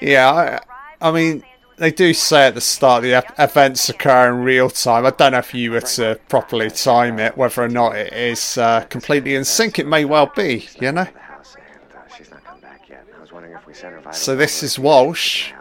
Yeah, 0.00 0.60
I, 1.00 1.08
I 1.08 1.10
mean, 1.10 1.42
they 1.78 1.90
do 1.90 2.12
say 2.14 2.48
at 2.48 2.54
the 2.54 2.60
start 2.60 3.02
the 3.02 3.24
events 3.38 3.88
occur 3.88 4.28
in 4.28 4.42
real 4.42 4.70
time. 4.70 5.06
I 5.06 5.10
don't 5.10 5.32
know 5.32 5.38
if 5.38 5.54
you 5.54 5.72
were 5.72 5.80
to 5.80 6.18
properly 6.28 6.70
time 6.70 7.18
it, 7.18 7.36
whether 7.36 7.62
or 7.62 7.68
not 7.68 7.96
it 7.96 8.12
is 8.12 8.58
uh, 8.58 8.82
completely 8.82 9.34
in 9.34 9.44
sync. 9.44 9.78
It 9.78 9.86
may 9.86 10.04
well 10.04 10.30
be, 10.34 10.68
you 10.80 10.92
know? 10.92 11.04
The 11.04 11.18
house, 11.18 11.56
and 11.56 12.12
she's 12.16 12.30
not 12.30 12.44
come 12.44 12.60
back 12.60 12.88
yet. 12.88 13.06
I 13.16 13.20
was 13.20 13.32
wondering 13.32 13.54
if 13.54 13.66
we 13.66 13.74
sent 13.74 13.94
her 13.94 14.00
vital 14.00 14.12
So 14.12 14.36
this 14.36 14.62
is 14.62 14.78
Walsh. 14.78 15.52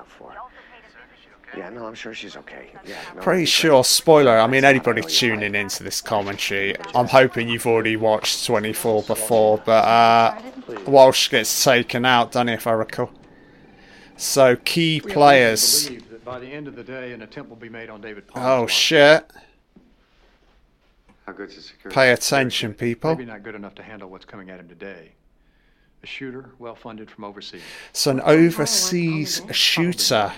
Look 1.55 1.63
out 1.65 1.67
for. 1.67 1.73
Yeah, 1.75 1.79
no, 1.81 1.87
I'm 1.87 1.95
sure 1.95 2.13
she's 2.13 2.35
okay. 2.37 2.69
Yeah, 2.85 2.95
no, 3.15 3.21
Pretty 3.21 3.45
sure, 3.45 3.71
great. 3.79 3.85
spoiler, 3.85 4.37
I 4.37 4.47
mean, 4.47 4.63
anybody 4.63 5.01
tuning 5.01 5.55
into 5.55 5.83
this 5.83 6.01
commentary, 6.01 6.75
I'm 6.93 7.07
hoping 7.07 7.47
you've 7.49 7.65
already 7.67 7.95
watched 7.97 8.45
24 8.45 9.03
before, 9.03 9.57
but 9.65 9.85
uh, 9.85 10.41
Walsh 10.87 11.29
gets 11.29 11.63
taken 11.63 12.05
out, 12.05 12.31
doesn't 12.31 12.47
he, 12.49 12.53
if 12.55 12.67
I 12.67 12.71
recall? 12.71 13.11
So, 14.17 14.55
key 14.55 15.01
We 15.03 15.11
have 15.11 15.17
reason 15.51 15.99
to 15.99 16.01
players. 16.01 16.21
by 16.23 16.39
the 16.39 16.47
end 16.47 16.67
of 16.67 16.75
the 16.75 16.83
day, 16.83 17.11
an 17.13 17.21
attempt 17.21 17.49
will 17.49 17.57
be 17.57 17.69
made 17.69 17.89
on 17.89 17.99
David 18.01 18.27
Palmer's 18.27 18.63
Oh, 18.63 18.67
shit. 18.67 19.29
How 21.25 21.33
good's 21.33 21.55
the 21.55 21.61
security? 21.61 21.93
Pay 21.95 22.11
attention, 22.11 22.73
people. 22.73 23.09
Maybe 23.11 23.25
not 23.25 23.43
good 23.43 23.55
enough 23.55 23.75
to 23.75 23.83
handle 23.83 24.09
what's 24.09 24.25
coming 24.25 24.49
at 24.51 24.59
him 24.59 24.69
today. 24.69 25.11
A 26.03 26.07
shooter, 26.07 26.51
well 26.59 26.75
funded 26.75 27.09
from 27.09 27.23
overseas. 27.23 27.61
So, 27.93 28.11
an 28.11 28.21
overseas 28.21 29.41
shooter. 29.51 30.31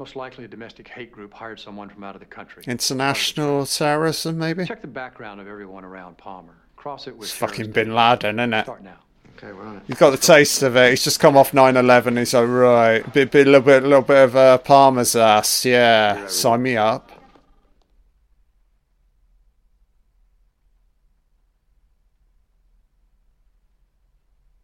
Most 0.00 0.16
likely 0.16 0.46
a 0.46 0.48
domestic 0.48 0.88
hate 0.88 1.12
group 1.12 1.34
hired 1.34 1.60
someone 1.60 1.90
from 1.90 2.02
out 2.04 2.14
of 2.14 2.20
the 2.20 2.26
country. 2.26 2.64
International 2.66 3.66
terrorism, 3.66 4.38
maybe? 4.38 4.64
Check 4.64 4.80
the 4.80 4.86
background 4.88 5.42
of 5.42 5.46
everyone 5.46 5.84
around 5.84 6.16
Palmer. 6.16 6.54
Cross 6.74 7.06
it 7.06 7.14
with 7.14 7.28
It's 7.28 7.36
fucking 7.36 7.72
Bin 7.72 7.94
Laden, 7.94 8.40
isn't 8.40 8.54
it? 8.54 8.64
Start 8.64 8.82
now. 8.82 8.96
Okay, 9.36 9.52
we're 9.52 9.62
on 9.62 9.76
it. 9.76 9.82
He's 9.86 9.98
got 9.98 10.08
the 10.12 10.16
taste 10.16 10.62
of 10.62 10.74
it. 10.74 10.88
He's 10.88 11.04
just 11.04 11.20
come 11.20 11.36
off 11.36 11.52
9/11. 11.52 12.16
He's 12.16 12.32
like, 12.32 12.48
right, 12.48 13.12
bit, 13.12 13.30
bit, 13.30 13.46
little 13.46 13.60
bit, 13.60 13.82
little 13.82 14.00
bit 14.00 14.24
of 14.24 14.36
uh, 14.36 14.56
Palmer's 14.56 15.14
ass. 15.14 15.66
Yeah, 15.66 16.26
sign 16.28 16.62
me 16.62 16.78
up. 16.78 17.12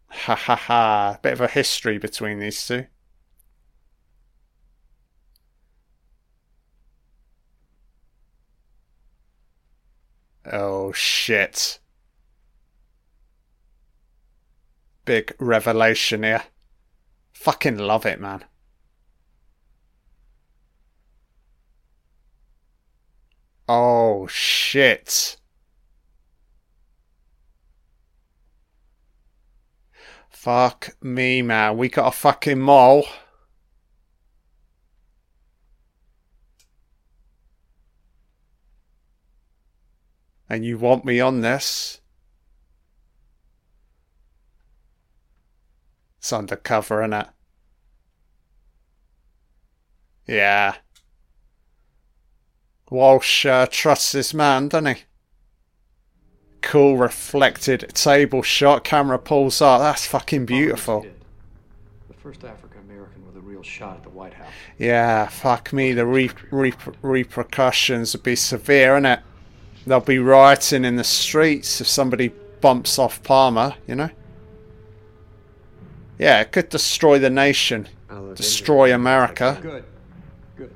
Ha 0.08 0.34
ha 0.34 0.56
ha! 0.56 1.18
Bit 1.20 1.34
of 1.34 1.42
a 1.42 1.48
history 1.48 1.98
between 1.98 2.38
these 2.38 2.66
two. 2.66 2.86
Oh 10.52 10.92
shit! 10.92 11.80
Big 15.04 15.34
revelation 15.38 16.22
here. 16.22 16.44
Fucking 17.32 17.78
love 17.78 18.06
it, 18.06 18.20
man. 18.20 18.44
Oh 23.68 24.26
shit. 24.28 25.36
Fuck 30.28 30.96
me, 31.02 31.42
man. 31.42 31.76
We 31.76 31.88
got 31.88 32.06
a 32.06 32.16
fucking 32.16 32.60
mole. 32.60 33.06
And 40.48 40.64
you 40.64 40.78
want 40.78 41.04
me 41.04 41.20
on 41.20 41.40
this? 41.40 42.00
It's 46.18 46.32
undercover, 46.32 46.98
innit? 47.02 47.28
Yeah. 50.26 50.76
Walsh 52.90 53.46
uh, 53.46 53.66
trusts 53.68 54.12
this 54.12 54.32
man, 54.32 54.68
doesn't 54.68 54.96
he? 54.96 55.02
cool 56.66 56.96
reflected 56.96 57.88
table 57.94 58.42
shot. 58.42 58.82
Camera 58.82 59.18
pulls 59.18 59.62
up. 59.62 59.80
That's 59.80 60.04
fucking 60.06 60.46
beautiful. 60.46 61.06
The 62.08 62.14
first 62.14 62.44
African 62.44 62.80
American 62.80 63.24
with 63.24 63.36
a 63.36 63.40
real 63.40 63.62
shot 63.62 63.98
at 63.98 64.02
the 64.02 64.10
White 64.10 64.34
House. 64.34 64.50
Yeah, 64.76 65.28
fuck 65.28 65.72
me. 65.72 65.92
The 65.92 66.04
re- 66.04 66.30
re- 66.50 66.74
repercussions 67.02 68.14
would 68.14 68.24
be 68.24 68.34
severe, 68.34 68.98
innit? 68.98 69.22
They'll 69.86 70.00
be 70.00 70.18
rioting 70.18 70.84
in 70.84 70.96
the 70.96 71.04
streets 71.04 71.80
if 71.80 71.86
somebody 71.86 72.32
bumps 72.60 72.98
off 72.98 73.22
Palmer, 73.22 73.74
you 73.86 73.94
know? 73.94 74.10
Yeah, 76.18 76.40
it 76.40 76.50
could 76.50 76.70
destroy 76.70 77.18
the 77.18 77.30
nation, 77.30 77.88
oh, 78.10 78.30
into 78.30 78.34
destroy. 78.34 78.92
America. 78.92 79.58
Good. 79.62 79.84
Good. 80.56 80.74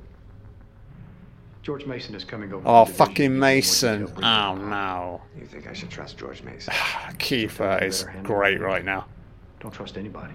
George 1.61 1.85
Mason 1.85 2.15
is 2.15 2.23
coming 2.23 2.53
over. 2.53 2.63
Oh, 2.65 2.85
to 2.85 2.91
the 2.91 2.93
division 2.93 2.93
to 2.93 2.97
fucking 2.97 3.15
give 3.15 3.23
you 3.23 3.29
more 3.31 3.39
Mason. 3.39 4.13
Oh, 4.23 4.55
no. 4.55 5.21
You 5.37 5.45
think 5.45 5.67
I 5.67 5.73
should 5.73 5.89
trust 5.89 6.17
George 6.17 6.41
Mason? 6.43 6.73
Kiefer 7.17 7.83
is 7.83 8.05
great 8.23 8.61
right 8.61 8.85
now. 8.85 9.07
Don't 9.59 9.73
trust 9.73 9.97
anybody. 9.97 10.33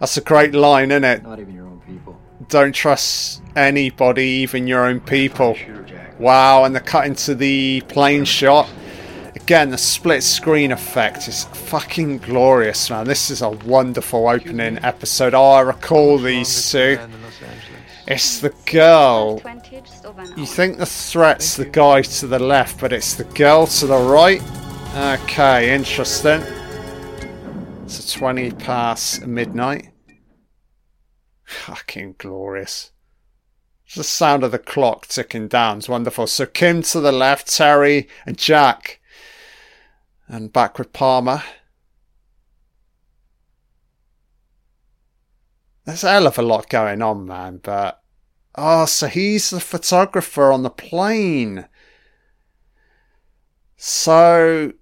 That's 0.00 0.16
a 0.16 0.22
great 0.22 0.54
line, 0.54 0.90
isn't 0.90 1.04
it? 1.04 1.22
Not 1.22 1.38
even 1.38 1.54
your 1.54 1.66
own 1.66 1.80
people. 1.86 2.18
Don't 2.48 2.74
trust 2.74 3.42
anybody, 3.54 4.26
even 4.26 4.66
your 4.66 4.86
own 4.86 5.00
people. 5.00 5.56
Wow, 6.18 6.64
and 6.64 6.74
the 6.74 6.80
cut 6.80 7.06
into 7.06 7.34
the 7.34 7.82
plane 7.88 8.24
shot. 8.24 8.68
Again, 9.34 9.70
the 9.70 9.78
split 9.78 10.22
screen 10.22 10.72
effect 10.72 11.28
is 11.28 11.44
fucking 11.44 12.18
glorious, 12.18 12.88
man. 12.88 13.06
This 13.06 13.30
is 13.30 13.42
a 13.42 13.50
wonderful 13.50 14.28
opening 14.28 14.78
episode. 14.84 15.34
Oh, 15.34 15.50
I 15.50 15.60
recall 15.60 16.18
these 16.18 16.70
two. 16.70 16.98
It's 18.06 18.38
the 18.40 18.54
girl. 18.70 19.42
You 20.36 20.46
think 20.46 20.78
the 20.78 20.86
threat's 20.86 21.56
the 21.56 21.64
guy 21.64 22.02
to 22.02 22.26
the 22.26 22.38
left, 22.38 22.80
but 22.80 22.92
it's 22.92 23.14
the 23.14 23.24
girl 23.24 23.66
to 23.66 23.86
the 23.86 23.98
right? 23.98 24.42
Okay, 24.96 25.74
interesting. 25.74 26.42
It's 27.84 28.14
a 28.14 28.18
20 28.18 28.52
past 28.52 29.26
midnight. 29.26 29.90
Fucking 31.44 32.14
glorious. 32.18 32.92
The 33.94 34.02
sound 34.02 34.42
of 34.42 34.50
the 34.50 34.58
clock 34.58 35.06
ticking 35.06 35.46
down 35.46 35.78
is 35.78 35.88
wonderful. 35.88 36.26
So 36.26 36.46
Kim 36.46 36.82
to 36.82 37.00
the 37.00 37.12
left, 37.12 37.46
Teri 37.46 38.08
and 38.26 38.36
Jack. 38.36 39.00
And 40.26 40.52
back 40.52 40.78
with 40.78 40.92
Palmer. 40.92 41.42
There's 45.84 46.02
a 46.02 46.10
hell 46.10 46.26
of 46.26 46.38
a 46.38 46.42
lot 46.42 46.68
going 46.68 47.02
on, 47.02 47.26
man, 47.26 47.60
but. 47.62 48.00
Oh, 48.56 48.86
so 48.86 49.06
he's 49.06 49.50
the 49.50 49.60
photographer 49.60 50.50
on 50.50 50.62
the 50.62 50.70
plane. 50.70 51.68
So. 53.76 54.72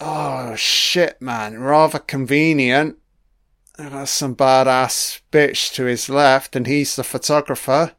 Oh, 0.00 0.54
shit, 0.56 1.22
man. 1.22 1.58
Rather 1.58 2.00
convenient. 2.00 2.98
Got 3.76 4.08
some 4.08 4.36
badass 4.36 5.20
bitch 5.32 5.74
to 5.74 5.84
his 5.84 6.08
left, 6.08 6.54
and 6.54 6.66
he's 6.66 6.94
the 6.94 7.02
photographer. 7.02 7.92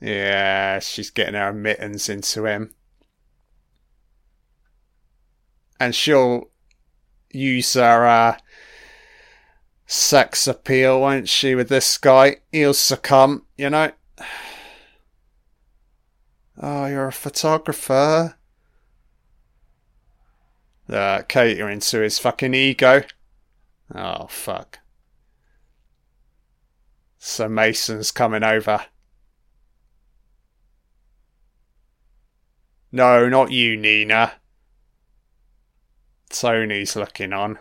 Yeah, 0.00 0.80
she's 0.80 1.10
getting 1.10 1.34
her 1.34 1.52
mittens 1.52 2.08
into 2.08 2.44
him. 2.44 2.74
And 5.78 5.94
she'll 5.94 6.50
use 7.32 7.74
her 7.74 8.06
uh, 8.06 8.38
sex 9.86 10.48
appeal, 10.48 11.00
won't 11.00 11.28
she, 11.28 11.54
with 11.54 11.68
this 11.68 11.96
guy? 11.96 12.38
He'll 12.50 12.74
succumb, 12.74 13.46
you 13.56 13.70
know? 13.70 13.92
Oh, 16.64 16.84
you're 16.86 17.08
a 17.08 17.12
photographer? 17.12 18.36
Uh, 20.92 21.22
catering 21.28 21.80
to 21.80 22.00
his 22.00 22.18
fucking 22.18 22.54
ego. 22.54 23.02
Oh, 23.94 24.26
fuck. 24.28 24.80
So 27.18 27.48
Mason's 27.48 28.10
coming 28.10 28.42
over. 28.42 28.86
No, 32.90 33.28
not 33.28 33.50
you, 33.50 33.76
Nina. 33.76 34.34
Tony's 36.28 36.96
looking 36.96 37.32
on. 37.32 37.58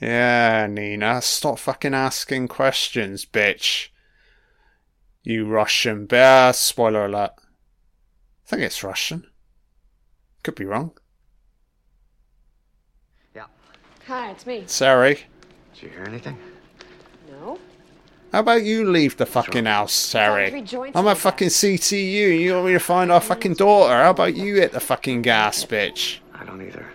Yeah, 0.00 0.66
Nina, 0.68 1.22
stop 1.22 1.60
fucking 1.60 1.94
asking 1.94 2.48
questions, 2.48 3.24
bitch. 3.24 3.90
You 5.22 5.46
Russian 5.46 6.06
bear. 6.06 6.52
Spoiler 6.52 7.04
alert. 7.04 7.32
I 8.44 8.48
think 8.48 8.62
it's 8.62 8.82
Russian. 8.84 9.26
Could 10.42 10.54
be 10.56 10.64
wrong. 10.64 10.92
Yeah. 13.34 13.46
Hi, 14.06 14.30
it's 14.30 14.46
me. 14.46 14.64
Sorry. 14.66 15.20
Did 15.74 15.82
you 15.82 15.88
hear 15.90 16.04
anything? 16.04 16.36
No? 17.30 17.58
How 18.32 18.40
about 18.40 18.64
you 18.64 18.90
leave 18.90 19.16
the 19.18 19.26
fucking 19.26 19.66
house, 19.66 19.92
Teri? 20.12 20.92
I'm 20.94 21.06
a 21.06 21.14
fucking 21.14 21.48
CTU. 21.48 22.32
and 22.32 22.40
You 22.40 22.54
want 22.54 22.66
me 22.66 22.72
to 22.72 22.78
find 22.78 23.12
our 23.12 23.20
fucking 23.20 23.54
daughter? 23.54 23.92
How 23.94 24.10
about 24.10 24.34
you 24.34 24.56
hit 24.56 24.72
the 24.72 24.80
fucking 24.80 25.22
gas, 25.22 25.64
bitch? 25.64 26.18
I 26.34 26.44
don't 26.44 26.62
either. 26.62 26.86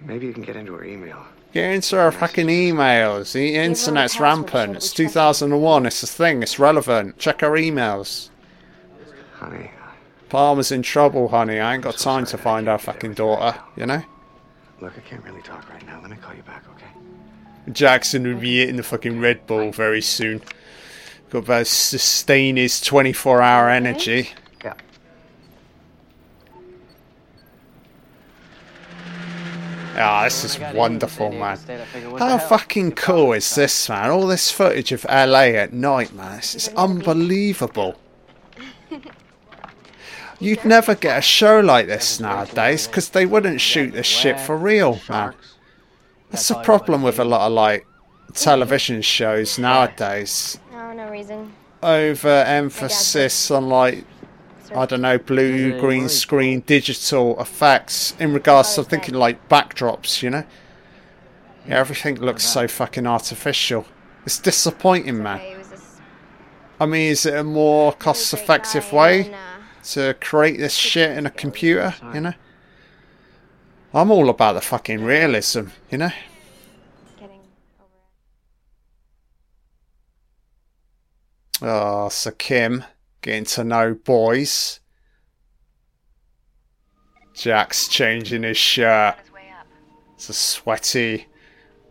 Maybe 0.00 0.26
you 0.26 0.32
can 0.32 0.42
get 0.42 0.56
into 0.56 0.72
her 0.74 0.84
email. 0.84 1.22
Get 1.52 1.70
into 1.72 1.96
her 1.96 2.10
fucking 2.12 2.46
emails. 2.48 3.32
The 3.32 3.54
internet's 3.56 4.18
rampant. 4.18 4.76
It's 4.76 4.92
2001. 4.92 5.86
It's 5.86 6.02
a 6.02 6.06
thing. 6.06 6.42
It's 6.42 6.58
relevant. 6.58 7.18
Check 7.18 7.40
her 7.42 7.50
emails. 7.50 8.30
Honey, 9.34 9.70
Palmer's 10.28 10.72
in 10.72 10.82
trouble, 10.82 11.28
honey. 11.28 11.60
I 11.60 11.74
ain't 11.74 11.84
got 11.84 11.98
time 11.98 12.26
to 12.26 12.38
find 12.38 12.68
our 12.68 12.78
fucking 12.78 13.14
daughter, 13.14 13.58
you 13.76 13.86
know? 13.86 14.02
look, 14.80 14.92
I 14.96 15.00
can't 15.00 15.24
really 15.24 15.42
talk 15.42 15.68
right 15.70 15.84
now. 15.86 16.00
Let 16.00 16.10
me 16.10 16.16
call 16.16 16.34
you 16.34 16.42
back, 16.42 16.64
okay? 16.74 17.72
Jackson 17.72 18.26
will 18.26 18.40
be 18.40 18.62
eating 18.62 18.76
the 18.76 18.82
fucking 18.82 19.20
Red 19.20 19.46
Bull 19.46 19.72
very 19.72 20.02
soon. 20.02 20.42
Got 21.30 21.46
to 21.46 21.64
sustain 21.64 22.56
his 22.56 22.80
24 22.80 23.42
hour 23.42 23.68
energy. 23.68 24.30
Yeah. 24.62 24.74
Ah, 29.96 30.24
this 30.24 30.44
is 30.44 30.58
wonderful, 30.74 31.32
man. 31.32 31.58
How 32.18 32.38
fucking 32.38 32.92
cool 32.92 33.32
is 33.32 33.54
this, 33.54 33.88
man? 33.88 34.10
All 34.10 34.26
this 34.26 34.52
footage 34.52 34.92
of 34.92 35.04
LA 35.04 35.56
at 35.56 35.72
night, 35.72 36.12
man. 36.12 36.36
This 36.36 36.54
is 36.54 36.68
unbelievable. 36.76 37.98
You'd 40.38 40.64
never 40.64 40.94
get 40.94 41.18
a 41.18 41.22
show 41.22 41.60
like 41.60 41.86
this 41.86 42.20
nowadays 42.20 42.86
because 42.86 43.08
they 43.10 43.24
wouldn't 43.24 43.60
shoot 43.60 43.92
this 43.92 44.06
shit 44.06 44.38
for 44.38 44.56
real, 44.56 45.00
man. 45.08 45.34
That's 46.30 46.48
the 46.48 46.62
problem 46.62 47.02
with 47.02 47.18
a 47.18 47.24
lot 47.24 47.46
of 47.46 47.52
like 47.52 47.86
television 48.34 49.00
shows 49.02 49.58
nowadays. 49.58 50.58
No, 50.72 50.92
no 50.92 51.08
reason. 51.08 51.52
Over 51.82 52.28
emphasis 52.28 53.50
on 53.50 53.68
like 53.68 54.04
I 54.74 54.84
don't 54.84 55.02
know, 55.02 55.16
blue, 55.16 55.78
green 55.80 56.08
screen, 56.08 56.60
digital 56.60 57.40
effects 57.40 58.14
in 58.18 58.32
regards 58.32 58.74
to 58.74 58.82
thinking 58.82 59.14
like 59.14 59.48
backdrops, 59.48 60.22
you 60.22 60.30
know? 60.30 60.44
Yeah, 61.66 61.76
everything 61.76 62.16
looks 62.16 62.44
so 62.44 62.66
fucking 62.66 63.06
artificial. 63.06 63.86
It's 64.24 64.38
disappointing, 64.38 65.22
man. 65.22 65.38
Okay, 65.38 65.52
it 65.52 65.58
was 65.58 65.68
this 65.68 66.00
I 66.80 66.86
mean, 66.86 67.10
is 67.12 67.24
it 67.26 67.34
a 67.34 67.44
more 67.44 67.92
cost-effective 67.92 68.92
way 68.92 69.32
to 69.92 70.14
create 70.20 70.58
this 70.58 70.74
shit 70.74 71.16
in 71.16 71.26
a 71.26 71.30
computer, 71.30 71.94
you 72.12 72.20
know? 72.20 72.34
I'm 73.94 74.10
all 74.10 74.28
about 74.28 74.54
the 74.54 74.60
fucking 74.60 75.02
realism, 75.02 75.68
you 75.90 75.98
know? 75.98 76.10
Ah, 81.62 82.04
oh, 82.04 82.08
so 82.10 82.30
Kim 82.32 82.84
getting 83.22 83.44
to 83.44 83.64
know 83.64 83.94
boys. 83.94 84.80
Jack's 87.32 87.88
changing 87.88 88.42
his 88.42 88.58
shirt. 88.58 89.16
It's 90.14 90.28
a 90.28 90.34
sweaty. 90.34 91.26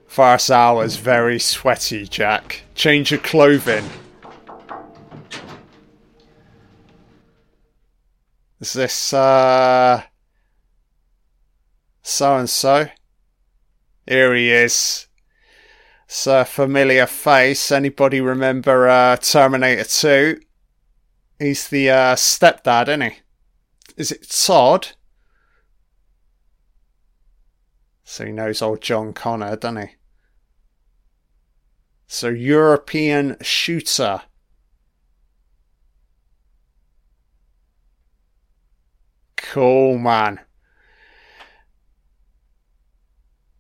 First 0.08 0.52
hour's 0.52 0.98
very 0.98 1.40
sweaty, 1.40 2.08
Jack. 2.08 2.62
Change 2.76 3.12
your 3.12 3.20
clothing. 3.20 3.90
Is 8.60 8.74
this, 8.74 9.14
uh. 9.14 10.04
So 12.02 12.38
and 12.38 12.50
so? 12.50 12.88
Here 14.08 14.36
he 14.36 14.52
is. 14.52 15.08
It's 16.06 16.28
a 16.28 16.46
familiar 16.46 17.08
face. 17.08 17.72
Anybody 17.72 18.22
remember 18.22 18.88
uh, 18.88 19.18
Terminator 19.18 19.84
2? 19.84 20.40
He's 21.40 21.68
the 21.68 21.90
uh, 21.90 22.16
stepdad, 22.16 22.88
isn't 22.88 23.02
he? 23.02 23.18
Is 23.98 24.12
it 24.12 24.30
Todd? 24.30 24.90
So 28.04 28.26
he 28.26 28.32
knows 28.32 28.62
old 28.62 28.82
John 28.82 29.14
Connor, 29.14 29.56
doesn't 29.56 29.82
he? 29.82 29.96
So, 32.08 32.30
European 32.30 33.36
shooter. 33.42 34.22
Cool, 39.52 39.98
man. 39.98 40.40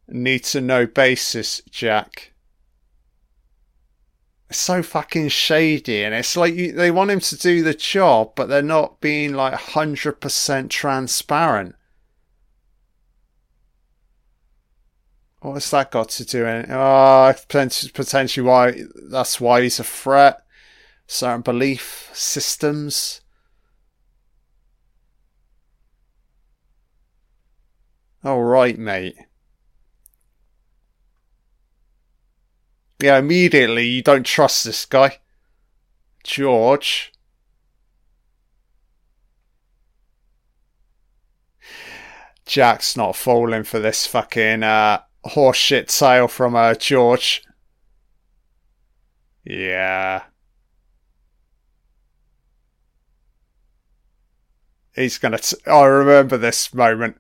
Need 0.07 0.43
to 0.45 0.61
know 0.61 0.85
basis, 0.85 1.61
Jack. 1.69 2.33
It's 4.49 4.59
so 4.59 4.83
fucking 4.83 5.29
shady, 5.29 6.03
and 6.03 6.13
it's 6.13 6.37
like 6.37 6.53
you, 6.53 6.71
they 6.71 6.91
want 6.91 7.09
him 7.09 7.19
to 7.19 7.35
do 7.37 7.63
the 7.63 7.73
job, 7.73 8.33
but 8.35 8.47
they're 8.47 8.61
not 8.61 9.01
being 9.01 9.33
like 9.33 9.53
100% 9.53 10.69
transparent. 10.69 11.75
What's 15.41 15.71
that 15.71 15.91
got 15.91 16.09
to 16.09 16.25
do? 16.25 16.45
In, 16.45 16.71
oh, 16.71 16.79
ah, 16.79 17.33
potentially 17.47 18.45
why 18.45 18.83
that's 19.09 19.39
why 19.39 19.61
he's 19.61 19.79
a 19.79 19.83
threat. 19.83 20.43
Certain 21.07 21.41
belief 21.41 22.09
systems. 22.13 23.21
All 28.25 28.41
right, 28.41 28.75
mate. 28.75 29.15
Yeah, 32.99 33.19
immediately 33.19 33.85
you 33.85 34.01
don't 34.01 34.25
trust 34.25 34.63
this 34.65 34.83
guy. 34.85 35.19
George. 36.23 37.13
Jack's 42.47 42.97
not 42.97 43.15
falling 43.15 43.63
for 43.63 43.77
this 43.77 44.07
fucking 44.07 44.63
uh, 44.63 45.01
horseshit 45.23 45.95
tale 45.95 46.27
from 46.27 46.55
uh, 46.55 46.73
George. 46.73 47.43
Yeah. 49.43 50.23
He's 54.95 55.19
gonna. 55.19 55.37
T- 55.37 55.57
I 55.67 55.83
remember 55.85 56.37
this 56.37 56.73
moment. 56.73 57.17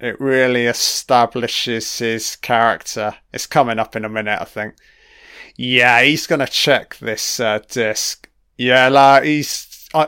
It 0.00 0.20
really 0.20 0.66
establishes 0.66 1.98
his 1.98 2.36
character. 2.36 3.14
It's 3.32 3.46
coming 3.46 3.78
up 3.78 3.96
in 3.96 4.04
a 4.04 4.08
minute, 4.08 4.40
I 4.40 4.44
think. 4.44 4.74
Yeah, 5.56 6.02
he's 6.02 6.26
gonna 6.26 6.46
check 6.46 6.96
this 6.98 7.38
uh, 7.38 7.60
disc. 7.68 8.28
Yeah, 8.58 8.88
like 8.88 9.24
he's 9.24 9.88
uh, 9.94 10.06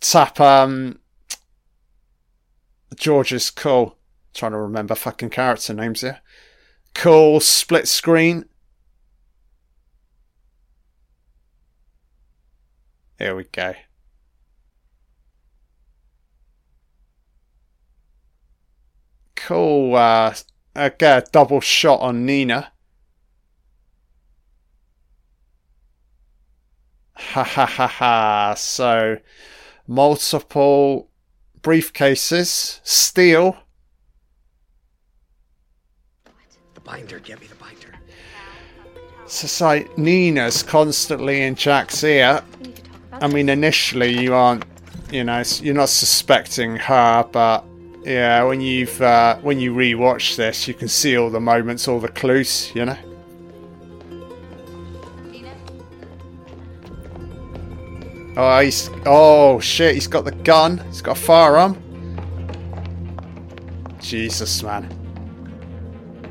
tap 0.00 0.40
um 0.40 1.00
George 2.96 3.32
is 3.32 3.50
cool. 3.50 3.96
trying 4.32 4.52
to 4.52 4.58
remember 4.58 4.94
fucking 4.94 5.30
character 5.30 5.74
names 5.74 6.00
here. 6.00 6.20
Cool 6.94 7.40
split 7.40 7.88
screen. 7.88 8.44
Here 13.18 13.34
we 13.34 13.44
go. 13.44 13.74
Cool. 19.44 19.94
Uh, 19.94 20.34
okay, 20.74 21.22
double 21.30 21.60
shot 21.60 22.00
on 22.00 22.24
Nina. 22.24 22.72
Ha 27.14 27.44
ha 27.44 27.66
ha 27.66 27.86
ha. 27.86 28.54
So, 28.56 29.18
multiple 29.86 31.10
briefcases, 31.60 32.80
steel. 32.84 33.58
The 36.72 36.80
binder, 36.80 37.18
get 37.18 37.38
me 37.38 37.46
the 37.46 37.54
binder. 37.56 37.98
So 39.26 39.44
it's 39.44 39.60
like 39.60 39.98
Nina's 39.98 40.62
constantly 40.62 41.42
in 41.42 41.54
Jack's 41.54 42.02
ear. 42.02 42.42
I 43.12 43.28
mean, 43.28 43.50
initially 43.50 44.18
you 44.18 44.32
aren't, 44.32 44.64
you 45.12 45.22
know, 45.22 45.42
you're 45.60 45.74
not 45.74 45.90
suspecting 45.90 46.76
her, 46.76 47.28
but 47.30 47.62
yeah, 48.04 48.42
when 48.44 48.60
you've 48.60 49.00
uh, 49.00 49.36
when 49.38 49.58
you 49.58 49.74
rewatch 49.74 50.36
this, 50.36 50.68
you 50.68 50.74
can 50.74 50.88
see 50.88 51.16
all 51.16 51.30
the 51.30 51.40
moments, 51.40 51.88
all 51.88 52.00
the 52.00 52.08
clues, 52.08 52.70
you 52.74 52.84
know. 52.84 52.98
Oh, 58.36 58.60
he's 58.60 58.90
oh 59.06 59.60
shit! 59.60 59.94
He's 59.94 60.08
got 60.08 60.24
the 60.24 60.32
gun. 60.32 60.78
He's 60.88 61.00
got 61.00 61.16
a 61.16 61.20
firearm. 61.20 61.80
Jesus, 64.00 64.62
man! 64.62 64.88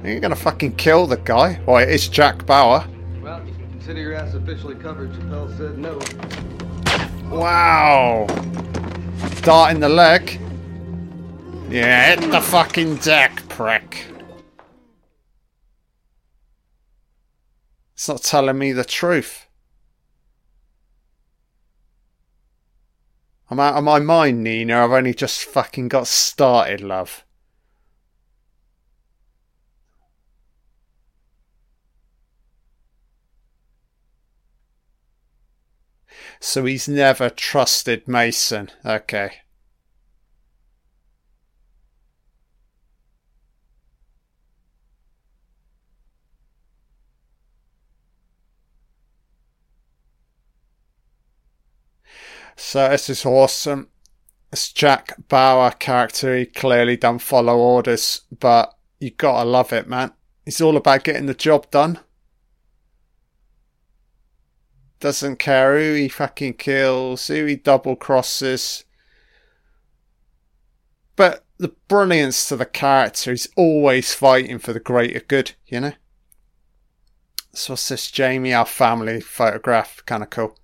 You're 0.03 0.19
gonna 0.19 0.35
fucking 0.35 0.75
kill 0.75 1.07
the 1.07 1.17
guy. 1.17 1.55
Why? 1.65 1.85
Well, 1.85 1.89
it's 1.89 2.07
Jack 2.07 2.45
Bauer. 2.45 2.85
Well, 3.21 3.43
you 3.47 3.53
can 3.53 3.71
consider 3.71 4.01
your 4.01 4.13
ass 4.15 4.33
officially 4.33 4.75
covered. 4.75 5.11
Chappelle 5.13 5.57
said 5.57 5.77
no. 5.77 5.97
Wow! 7.35 8.27
Dart 9.41 9.73
in 9.73 9.79
the 9.79 9.89
leg. 9.89 10.42
Yeah, 11.73 12.15
hit 12.15 12.29
the 12.29 12.39
fucking 12.39 12.97
deck, 12.97 13.49
prick. 13.49 14.05
It's 17.95 18.07
not 18.07 18.21
telling 18.21 18.59
me 18.59 18.73
the 18.73 18.85
truth. 18.85 19.47
I'm 23.49 23.59
out 23.59 23.73
of 23.73 23.83
my 23.83 23.97
mind, 23.97 24.43
Nina. 24.43 24.83
I've 24.83 24.91
only 24.91 25.15
just 25.15 25.45
fucking 25.45 25.87
got 25.87 26.05
started, 26.05 26.81
love. 26.81 27.25
So 36.39 36.65
he's 36.65 36.87
never 36.87 37.31
trusted 37.31 38.07
Mason. 38.07 38.69
Okay. 38.85 39.42
So 52.55 52.89
this 52.89 53.09
is 53.09 53.25
awesome. 53.25 53.89
It's 54.51 54.71
Jack 54.71 55.15
Bauer 55.29 55.71
character. 55.71 56.37
He 56.37 56.45
clearly 56.45 56.97
don't 56.97 57.19
follow 57.19 57.57
orders, 57.57 58.21
but 58.39 58.77
you 58.99 59.09
gotta 59.11 59.49
love 59.49 59.73
it, 59.73 59.87
man. 59.87 60.13
It's 60.45 60.61
all 60.61 60.77
about 60.77 61.03
getting 61.03 61.25
the 61.25 61.33
job 61.33 61.71
done. 61.71 61.99
Doesn't 64.99 65.39
care 65.39 65.77
who 65.77 65.95
he 65.95 66.07
fucking 66.07 66.53
kills, 66.53 67.27
who 67.27 67.45
he 67.45 67.55
double 67.55 67.95
crosses. 67.95 68.85
But 71.15 71.43
the 71.57 71.73
brilliance 71.87 72.47
to 72.49 72.55
the 72.55 72.65
character, 72.65 73.31
is 73.31 73.49
always 73.55 74.13
fighting 74.13 74.59
for 74.59 74.73
the 74.73 74.79
greater 74.79 75.19
good, 75.19 75.53
you 75.67 75.79
know? 75.79 75.93
So 77.53 77.73
what's 77.73 77.87
this, 77.89 78.09
Jamie, 78.09 78.53
our 78.53 78.65
family 78.65 79.21
photograph? 79.21 80.03
Kind 80.05 80.23
of 80.23 80.29
cool. 80.29 80.57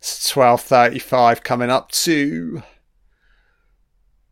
12.35 0.00 1.42
coming 1.42 1.70
up 1.70 1.90
to... 1.92 2.62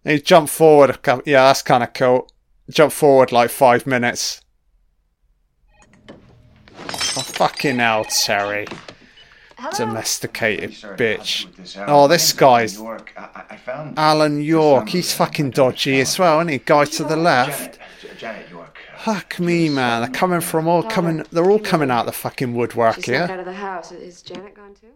He 0.05 0.21
jumped 0.21 0.51
forward. 0.51 0.99
Yeah, 1.27 1.45
that's 1.45 1.63
kind 1.63 1.83
of 1.83 1.93
cool. 1.93 2.31
Jump 2.71 2.93
forward 2.93 3.33
like 3.33 3.51
five 3.51 3.87
minutes. 3.87 4.41
Oh, 6.09 7.23
fucking 7.23 7.79
hell, 7.79 8.05
Teri. 8.05 8.73
Hello? 9.59 9.73
Domesticated 9.73 10.71
bitch. 10.71 11.47
Oh, 11.89 12.07
this 12.09 12.33
guy's... 12.33 12.81
Alan 13.97 14.41
York. 14.41 14.89
He's 14.89 15.13
fucking 15.13 15.51
dodgy 15.51 16.01
as 16.01 16.19
well, 16.19 16.39
isn't 16.41 16.49
he? 16.53 16.59
Guy 16.59 16.85
to 16.85 17.05
the 17.05 17.17
left. 17.17 17.79
Fuck 18.99 19.41
me, 19.41 19.69
man. 19.69 20.03
They're 20.03 20.11
coming 20.11 20.41
from 20.41 20.69
all 20.69 20.83
coming. 20.83 21.25
They're 21.33 21.51
all 21.51 21.59
coming 21.59 21.91
out 21.91 22.07
the 22.07 22.13
fucking 22.13 22.55
woodwork 22.55 22.97
She's 22.97 23.07
here. 23.07 23.23
out 23.23 23.39
of 23.39 23.45
the 23.47 23.53
house. 23.53 23.93
Is 23.93 24.23
Janet 24.23 24.55
gone 24.55 24.75
too? 24.75 24.89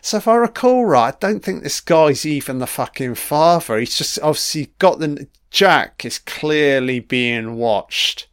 So 0.00 0.18
if 0.18 0.28
I 0.28 0.36
recall 0.36 0.84
right, 0.84 1.14
I 1.14 1.18
don't 1.18 1.42
think 1.44 1.62
this 1.62 1.80
guy's 1.80 2.24
even 2.24 2.58
the 2.58 2.66
fucking 2.66 3.16
father. 3.16 3.78
He's 3.78 3.96
just 3.96 4.18
obviously 4.20 4.72
got 4.78 4.98
the 4.98 5.28
Jack 5.50 6.04
is 6.04 6.18
clearly 6.18 7.00
being 7.00 7.56
watched, 7.56 8.28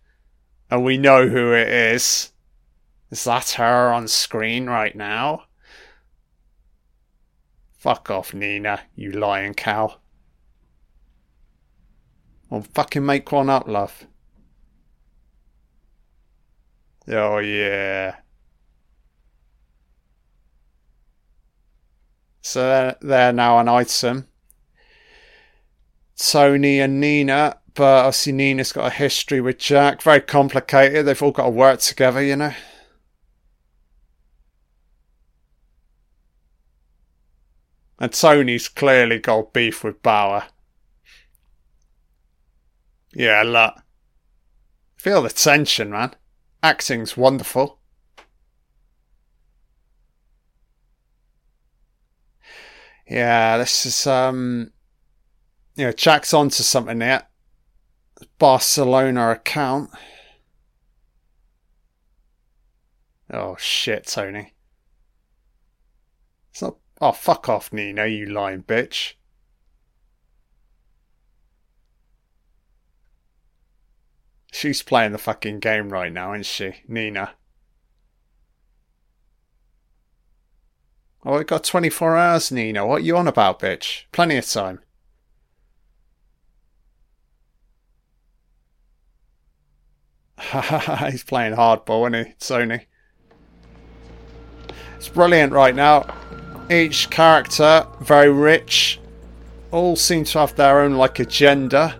and 0.69 0.83
we 0.83 0.97
know 0.97 1.27
who 1.27 1.53
it 1.53 1.67
is. 1.67 2.31
Is 3.11 3.23
that 3.23 3.51
her 3.51 3.93
on 3.93 4.07
screen 4.07 4.67
right 4.67 4.95
now? 4.95 5.43
Fuck 7.77 8.09
off, 8.09 8.33
Nina, 8.33 8.81
you 8.95 9.11
lying 9.11 9.53
cow. 9.53 9.97
Well, 12.49 12.65
fucking 12.73 13.05
make 13.05 13.31
one 13.31 13.49
up, 13.49 13.67
love. 13.67 14.05
Oh, 17.07 17.39
yeah. 17.39 18.15
So 22.43 22.61
they're, 22.61 22.95
they're 23.01 23.33
now 23.33 23.57
an 23.59 23.69
item. 23.69 24.27
Tony 26.17 26.79
and 26.79 26.99
Nina, 26.99 27.57
but 27.73 28.05
obviously 28.05 28.33
Nina's 28.33 28.73
got 28.73 28.87
a 28.87 28.95
history 28.95 29.39
with 29.39 29.57
Jack. 29.57 30.01
Very 30.01 30.19
complicated. 30.19 31.05
They've 31.05 31.23
all 31.23 31.31
got 31.31 31.45
to 31.45 31.49
work 31.49 31.79
together, 31.79 32.21
you 32.21 32.35
know. 32.35 32.53
And 37.97 38.11
Tony's 38.11 38.67
clearly 38.67 39.19
got 39.19 39.53
beef 39.53 39.81
with 39.81 40.03
Bauer. 40.03 40.43
Yeah, 43.13 43.43
look. 43.43 43.75
Feel 44.97 45.21
the 45.21 45.29
tension, 45.29 45.91
man. 45.91 46.13
Acting's 46.61 47.15
wonderful. 47.15 47.79
Yeah, 53.07 53.57
this 53.57 53.85
is 53.85 54.07
um 54.07 54.71
you 55.75 55.85
know, 55.85 55.91
Jack's 55.91 56.33
onto 56.33 56.63
something 56.63 56.99
there. 56.99 57.27
Barcelona 58.37 59.31
account. 59.31 59.89
Oh 63.31 63.55
shit, 63.57 64.05
Tony. 64.05 64.53
It's 66.51 66.61
not 66.61 66.77
Oh 67.01 67.11
fuck 67.11 67.49
off, 67.49 67.73
Nina, 67.73 68.05
you 68.05 68.25
lying 68.27 68.63
bitch. 68.63 69.15
She's 74.53 74.83
playing 74.83 75.11
the 75.11 75.17
fucking 75.17 75.59
game 75.59 75.89
right 75.89 76.13
now, 76.13 76.33
isn't 76.33 76.45
she? 76.45 76.75
Nina. 76.87 77.33
Oh, 81.25 81.37
we 81.37 81.43
got 81.45 81.63
24 81.63 82.17
hours, 82.17 82.51
Nina. 82.51 82.85
What 82.85 83.03
you 83.03 83.15
on 83.17 83.27
about, 83.27 83.59
bitch? 83.59 84.03
Plenty 84.11 84.37
of 84.37 84.45
time. 84.45 84.79
He's 91.11 91.23
playing 91.23 91.55
hardball, 91.55 92.09
isn't 92.13 92.27
he, 92.27 92.33
Sony? 92.39 92.85
It's 94.97 95.07
brilliant 95.09 95.53
right 95.53 95.75
now. 95.75 96.05
Each 96.69 97.09
character, 97.09 97.85
very 98.01 98.31
rich. 98.31 98.99
All 99.71 99.95
seem 99.95 100.23
to 100.25 100.39
have 100.39 100.55
their 100.55 100.81
own, 100.81 100.93
like, 100.93 101.19
agenda. 101.19 101.99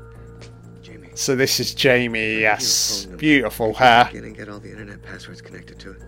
Jamey. 0.81 1.17
So 1.17 1.35
this 1.35 1.59
is 1.59 1.73
Jamey, 1.73 2.39
yes. 2.39 3.05
Your. 3.09 3.17
Beautiful 3.17 3.69
If 3.71 3.79
you 3.79 3.85
hair. 3.85 4.09
log 4.13 4.35
get 4.37 4.49
all 4.49 4.59
the 4.59 4.69
internet 4.71 5.01
passwords 5.01 5.41
connected 5.41 5.79
to 5.79 5.91
it. 5.91 6.01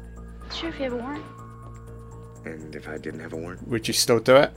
Sure, 0.54 0.69
if 0.69 0.78
you 0.78 0.84
have 0.86 0.93
a 0.93 0.97
warrant. 0.97 1.23
And 2.45 2.75
if 2.75 2.88
I 2.88 2.97
didn't 2.97 3.19
have 3.21 3.34
a 3.34 3.38
warrant, 3.38 3.67
Would 3.67 3.88
you 3.88 3.93
still 3.93 4.19
do 4.19 4.36
it? 4.36 4.51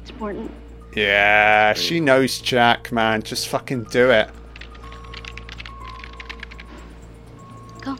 It's 0.00 0.10
important. 0.10 0.50
Yeah, 0.96 1.74
she 1.74 2.00
knows 2.00 2.38
Jack, 2.38 2.90
man. 2.92 3.22
Just 3.22 3.48
fucking 3.48 3.84
do 3.84 4.10
it. 4.10 4.30
Go. 7.80 7.96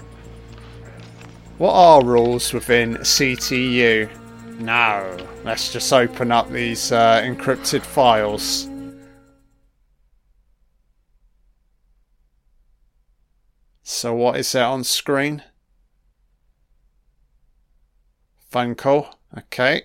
What 1.58 1.72
are 1.72 2.04
rules 2.04 2.52
within 2.52 2.96
CTU? 2.96 4.10
No, 4.58 5.16
let's 5.44 5.72
just 5.72 5.92
open 5.92 6.30
up 6.32 6.50
these 6.50 6.92
uh, 6.92 7.22
encrypted 7.22 7.82
files. 7.82 8.68
So, 13.82 14.14
what 14.14 14.36
is 14.38 14.52
that 14.52 14.64
on 14.64 14.84
screen? 14.84 15.42
Phone 18.52 18.74
call. 18.74 19.18
Okay. 19.38 19.80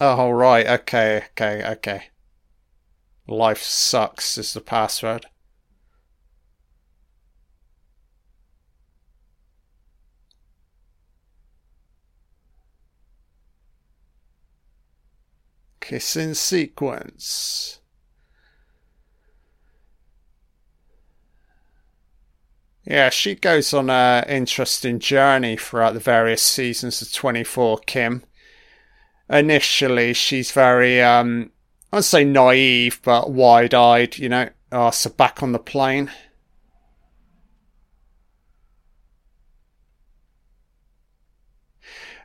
Oh, 0.00 0.28
right. 0.28 0.66
Okay, 0.66 1.22
okay, 1.30 1.64
okay. 1.64 2.02
Life 3.28 3.62
sucks 3.62 4.36
is 4.38 4.54
the 4.54 4.60
password. 4.60 5.26
Kissing 15.78 16.34
sequence. 16.34 17.81
Yeah, 22.92 23.08
she 23.08 23.36
goes 23.36 23.72
on 23.72 23.88
an 23.88 24.24
interesting 24.28 24.98
journey 24.98 25.56
throughout 25.56 25.94
the 25.94 25.98
various 25.98 26.42
seasons 26.42 27.00
of 27.00 27.10
24 27.10 27.78
Kim. 27.86 28.22
Initially, 29.30 30.12
she's 30.12 30.52
very, 30.52 31.00
um, 31.00 31.52
I 31.90 31.96
would 31.96 32.04
say 32.04 32.22
naive, 32.22 33.00
but 33.02 33.30
wide 33.30 33.72
eyed, 33.72 34.18
you 34.18 34.28
know. 34.28 34.50
Oh, 34.70 34.90
so 34.90 35.08
back 35.08 35.42
on 35.42 35.52
the 35.52 35.58
plane. 35.58 36.10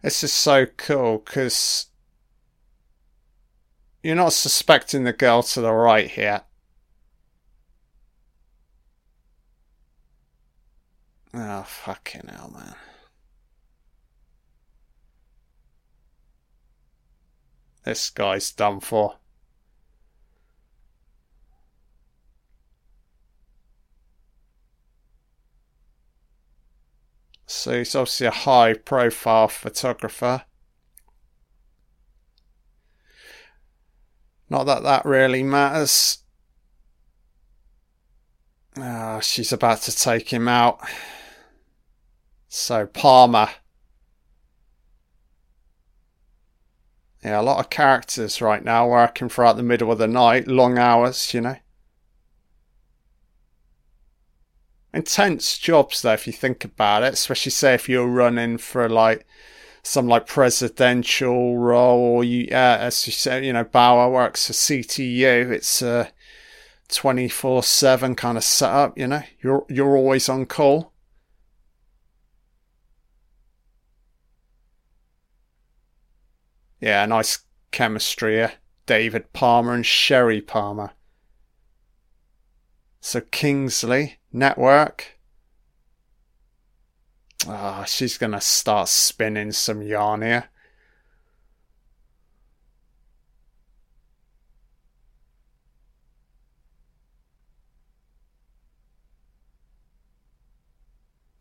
This 0.04 0.22
is 0.22 0.34
so 0.34 0.66
cool 0.66 1.20
because 1.20 1.86
you're 4.04 4.16
not 4.18 4.34
suspecting 4.34 5.06
the 5.06 5.14
girl 5.14 5.44
to 5.44 5.62
the 5.62 5.72
right 5.72 6.12
here. 6.12 6.42
Oh, 11.34 11.64
fucking 11.64 12.28
hell, 12.30 12.52
man. 12.54 12.76
This 17.84 18.10
guy's 18.10 18.52
done 18.52 18.80
for. 18.80 19.16
So 27.46 27.78
he's 27.78 27.96
obviously 27.96 28.28
a 28.28 28.32
high 28.32 28.74
profile 28.74 29.48
photographer. 29.48 30.44
Not 34.50 34.66
that 34.66 34.84
that 34.84 35.06
really 35.06 35.44
matters. 35.44 36.20
Ah, 38.78 39.20
she's 39.22 39.52
about 39.52 39.82
to 39.84 39.96
take 39.96 40.32
him 40.32 40.48
out. 40.48 40.82
So, 42.48 42.86
Palmer. 42.86 43.50
Yeah, 47.24 47.42
a 47.42 47.42
lot 47.42 47.60
of 47.60 47.70
characters 47.70 48.42
right 48.42 48.64
now 48.64 48.88
working 48.88 49.28
throughout 49.28 49.58
the 49.58 49.64
middle 49.64 49.92
of 49.92 49.98
the 49.98 50.08
night, 50.08 50.48
long 50.48 50.78
hours, 50.78 51.34
you 51.34 51.42
know. 51.42 51.58
Intense 54.94 55.58
jobs, 55.58 56.02
though, 56.02 56.14
if 56.14 56.26
you 56.26 56.34
think 56.34 56.64
about 56.64 57.04
it, 57.04 57.14
especially 57.14 57.52
say 57.52 57.74
if 57.74 57.90
you're 57.90 58.08
running 58.08 58.58
for 58.58 58.88
like 58.88 59.26
some 59.84 60.08
like 60.08 60.28
presidential 60.28 61.58
role, 61.58 62.00
or 62.00 62.24
you, 62.24 62.48
uh, 62.52 62.78
as 62.80 63.06
you 63.06 63.14
said, 63.14 63.44
you 63.46 63.54
know, 63.54 63.64
Bauer 63.64 64.10
works 64.10 64.48
for 64.48 64.54
CTU. 64.54 65.52
It's 65.52 65.82
a 65.82 66.12
twenty 66.88 67.28
four 67.30 67.64
seven 67.64 68.16
kind 68.16 68.38
of 68.38 68.44
setup. 68.44 68.98
You 68.98 69.08
know, 69.08 69.24
you're 69.42 69.66
you're 69.70 69.98
always 69.98 70.30
on 70.30 70.46
call. 70.46 70.94
Yeah, 76.80 77.06
nice 77.06 77.40
chemistry 77.72 78.36
here. 78.36 78.54
David 78.86 79.34
Palmer 79.34 79.74
and 79.74 79.86
Sherry 79.86 80.42
Palmer. 80.42 80.92
So 83.02 83.22
Kingsley 83.22 84.20
Network. 84.32 85.18
Ah, 87.48 87.84
she's 87.86 88.18
gonna 88.18 88.42
start 88.42 88.90
spinning 88.90 89.52
some 89.52 89.82
yarn 89.82 90.22
here. 90.22 90.50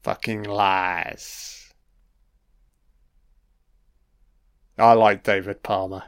Fucking 0.02 0.44
lies. 0.44 1.65
I 4.78 4.92
like 4.92 5.22
David 5.22 5.62
Palmer. 5.62 6.04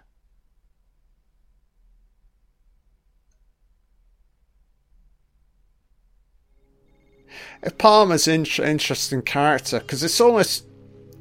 Palmer's 7.79 8.29
an 8.29 8.47
in- 8.47 8.65
interesting 8.65 9.23
character 9.23 9.81
because 9.81 10.03
it's 10.03 10.21
almost, 10.21 10.65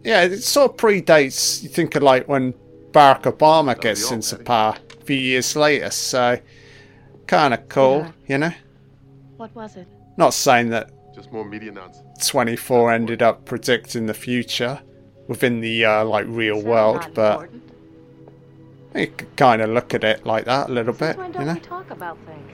yeah, 0.03 0.23
it 0.23 0.43
sort 0.43 0.71
of 0.71 0.77
predates. 0.77 1.63
You 1.63 1.69
think 1.69 1.95
of 1.95 2.03
like 2.03 2.27
when 2.27 2.53
Barack 2.91 3.23
Obama 3.23 3.79
gets 3.79 4.11
into 4.11 4.37
power 4.37 4.75
a 4.99 5.03
few 5.03 5.17
years 5.17 5.55
later, 5.55 5.89
so 5.89 6.39
kind 7.27 7.53
of 7.53 7.67
cool, 7.69 7.99
Yeah. 7.99 8.11
you 8.27 8.37
know. 8.37 8.51
What 9.37 9.53
was 9.55 9.75
it? 9.75 9.87
Not 10.17 10.33
saying 10.33 10.69
that 10.69 10.91
Just 11.13 11.31
more 11.31 11.45
media 11.45 11.71
nonsense. 11.71 12.27
24 12.27 12.91
ended 12.91 13.21
up 13.21 13.45
predicting 13.45 14.05
the 14.05 14.13
future. 14.13 14.79
Within 15.27 15.61
the 15.61 15.85
uh, 15.85 16.05
like 16.05 16.25
real 16.27 16.61
world, 16.61 17.07
but 17.13 17.49
you 18.95 19.07
could 19.07 19.35
kind 19.35 19.61
of 19.61 19.69
look 19.69 19.93
at 19.93 20.03
it 20.03 20.25
like 20.25 20.45
that 20.45 20.69
a 20.69 20.71
little 20.71 20.93
bit, 20.93 21.17
you 21.17 21.23
don't 21.31 21.45
know. 21.45 21.53
we 21.53 21.59
talk 21.59 21.89
about 21.91 22.17
things? 22.25 22.51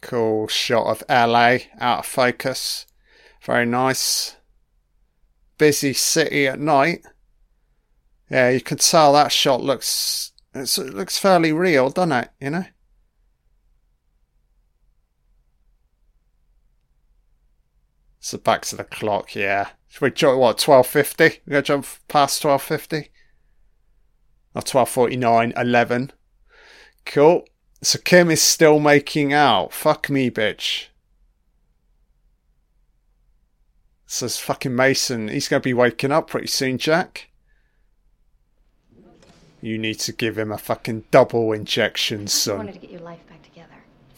Cool 0.00 0.48
shot 0.48 0.86
of 0.88 1.04
LA 1.08 1.58
out 1.78 2.00
of 2.00 2.06
focus. 2.06 2.86
Very 3.42 3.64
nice. 3.64 4.36
Busy 5.58 5.92
city 5.92 6.48
at 6.48 6.58
night. 6.58 7.02
Yeah, 8.28 8.50
you 8.50 8.60
can 8.60 8.78
tell 8.78 9.12
that 9.12 9.30
shot 9.30 9.62
looks 9.62 10.32
it's, 10.54 10.78
it 10.78 10.94
looks 10.94 11.18
fairly 11.18 11.52
real, 11.52 11.90
doesn't 11.90 12.12
it? 12.12 12.28
You 12.40 12.50
know. 12.50 12.64
So 18.24 18.38
back 18.38 18.62
to 18.66 18.76
the 18.76 18.84
clock. 18.84 19.34
Yeah, 19.34 19.70
should 19.88 20.00
we 20.00 20.10
jump? 20.12 20.38
What 20.38 20.56
twelve 20.56 20.86
fifty? 20.86 21.40
We're 21.44 21.54
going 21.54 21.64
to 21.64 21.66
jump 21.66 21.86
past 22.06 22.40
twelve 22.40 22.62
fifty. 22.62 23.10
Or 24.54 24.62
twelve 24.62 24.88
forty 24.88 25.16
nine. 25.16 25.52
Eleven. 25.56 26.12
Cool. 27.04 27.44
So 27.82 27.98
Kim 27.98 28.30
is 28.30 28.40
still 28.40 28.78
making 28.78 29.32
out. 29.32 29.74
Fuck 29.74 30.08
me, 30.08 30.30
bitch. 30.30 30.86
Says 34.06 34.38
fucking 34.38 34.76
Mason. 34.76 35.26
He's 35.26 35.48
going 35.48 35.60
to 35.60 35.68
be 35.68 35.74
waking 35.74 36.12
up 36.12 36.30
pretty 36.30 36.46
soon, 36.46 36.78
Jack. 36.78 37.28
You 39.60 39.78
need 39.78 39.98
to 40.00 40.12
give 40.12 40.38
him 40.38 40.52
a 40.52 40.58
fucking 40.58 41.04
double 41.10 41.52
injection, 41.52 42.18
I 42.18 42.20
wanted 42.20 42.30
son. 42.30 42.66
to 42.68 42.78
get 42.78 42.90
your 42.90 43.00
life 43.00 43.26
back 43.28 43.42
together. 43.42 43.51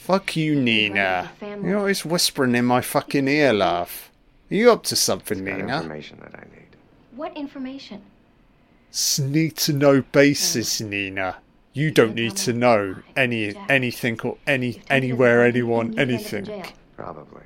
Fuck 0.05 0.37
you, 0.37 0.55
Nina. 0.55 1.33
You're 1.41 1.79
always 1.79 2.05
whispering 2.05 2.55
in 2.55 2.67
my 2.67 2.83
fucking 2.83 3.27
ear, 3.27 3.55
love. 3.55 4.11
Are 4.51 4.55
you 4.55 4.71
up 4.71 4.83
to 4.83 4.97
something, 4.97 5.43
Got 5.43 5.57
Nina? 5.57 5.77
information 5.79 6.19
that 6.21 6.35
I 6.35 6.43
need. 6.55 6.77
What 7.17 7.35
information? 7.35 8.03
It's 8.91 9.19
need 9.19 9.57
to 9.57 9.73
know 9.73 10.03
basis, 10.03 10.83
oh. 10.83 10.89
Nina. 10.89 11.37
You 11.73 11.91
don't 11.91 12.15
need 12.15 12.37
to 12.37 12.53
know 12.53 12.97
any 13.17 13.55
anything 13.71 14.21
or 14.21 14.37
any 14.47 14.83
anywhere, 14.91 15.43
anyone, 15.43 15.99
anything. 15.99 16.65
Probably. 16.99 17.45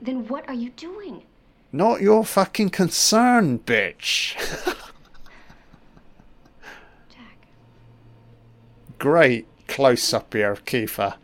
Then 0.00 0.26
what 0.28 0.48
are 0.48 0.54
you 0.54 0.70
doing? 0.70 1.24
Not 1.70 2.00
your 2.00 2.24
fucking 2.24 2.70
concern, 2.70 3.58
bitch. 3.58 4.36
Jack. 7.10 7.36
Great 8.98 9.46
close 9.68 10.14
up 10.14 10.32
here 10.32 10.52
of 10.52 10.64
Kiefer. 10.64 11.16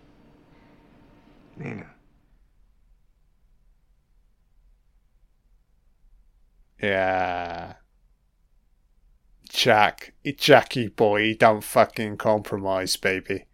Yeah. 6.82 7.74
Jack, 9.50 10.14
Jackie 10.36 10.88
boy, 10.88 11.34
don't 11.34 11.62
fucking 11.62 12.16
compromise, 12.16 12.96
baby. 12.96 13.44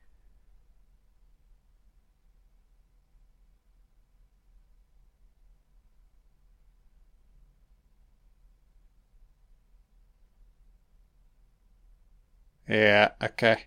Yeah, 12.68 13.12
okay. 13.22 13.64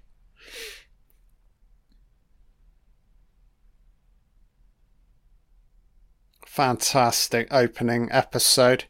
Fantastic 6.57 7.49
opening 7.51 8.09
episode. 8.11 8.85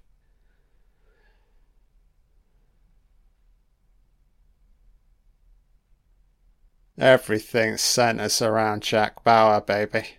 Everything 6.97 7.75
centers 7.75 8.41
around 8.41 8.83
Jack 8.83 9.21
Bauer, 9.25 9.59
baby. 9.59 10.11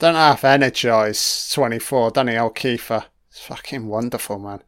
Don't 0.00 0.16
half 0.16 0.42
energize 0.42 1.48
24, 1.54 2.10
don't 2.10 2.26
he, 2.26 2.36
old 2.36 2.56
Kiefer? 2.56 3.04
It's 3.28 3.44
fucking 3.44 3.86
wonderful, 3.86 4.40
man. 4.40 4.64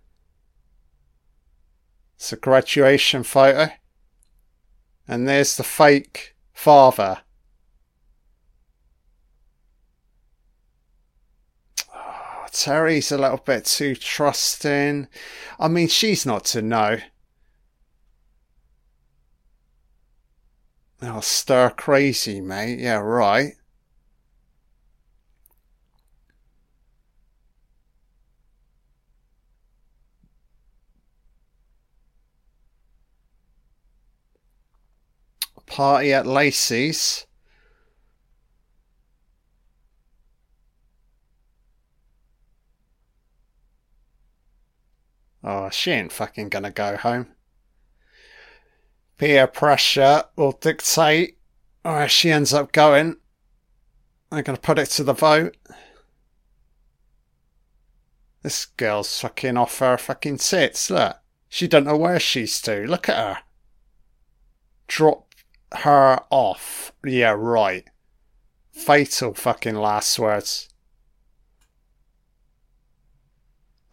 It's 2.14 2.33
a 2.33 2.37
graduation 2.37 3.25
photo. 3.25 3.73
And 5.09 5.27
there's 5.27 5.57
the 5.57 5.64
fake 5.64 6.37
father. 6.53 7.23
Oh, 11.95 12.42
Teri's 12.53 13.11
a 13.11 13.19
little 13.19 13.38
bit 13.38 13.65
too 13.65 13.97
trusting. 13.97 15.09
I 15.59 15.69
mean, 15.69 15.88
she's 15.88 16.27
not 16.27 16.45
to 16.47 16.62
know. 16.62 16.99
Oh, 21.01 21.21
stir 21.21 21.71
crazy, 21.71 22.41
mate. 22.41 22.79
Yeah, 22.79 22.99
right. 22.99 23.55
Party 35.67 36.12
at 36.12 36.27
Lacey's. 36.27 37.27
Oh, 45.44 45.70
she 45.70 45.90
ain't 45.90 46.12
fucking 46.12 46.48
gonna 46.48 46.70
go 46.70 46.96
home. 46.96 47.28
Peer 49.18 49.46
pressure 49.46 50.24
will 50.37 50.52
dictate 50.52 51.38
where 51.83 52.09
she 52.09 52.31
ends 52.31 52.52
up 52.52 52.72
going. 52.72 53.16
I'm 54.31 54.42
gonna 54.42 54.59
put 54.59 54.78
it 54.78 54.87
to 54.90 55.05
the 55.05 55.12
vote. 55.12 55.57
This 58.42 58.66
girl's 58.66 59.20
fucking 59.20 59.57
off 59.57 59.78
her 59.78 59.96
fucking 59.96 60.38
tits, 60.38 60.90
look. 60.90 61.16
She 61.48 61.68
don't 61.68 61.85
know 61.85 61.96
where 61.96 62.18
she's 62.18 62.61
to. 62.62 62.87
Look 62.87 63.09
at 63.09 63.16
her. 63.16 63.42
Drop 64.88 65.35
her 65.72 66.20
off. 66.31 66.92
Yeah, 67.05 67.35
right. 67.37 67.85
Fatal 68.72 69.35
fucking 69.35 69.74
last 69.74 70.18
words. 70.18 70.68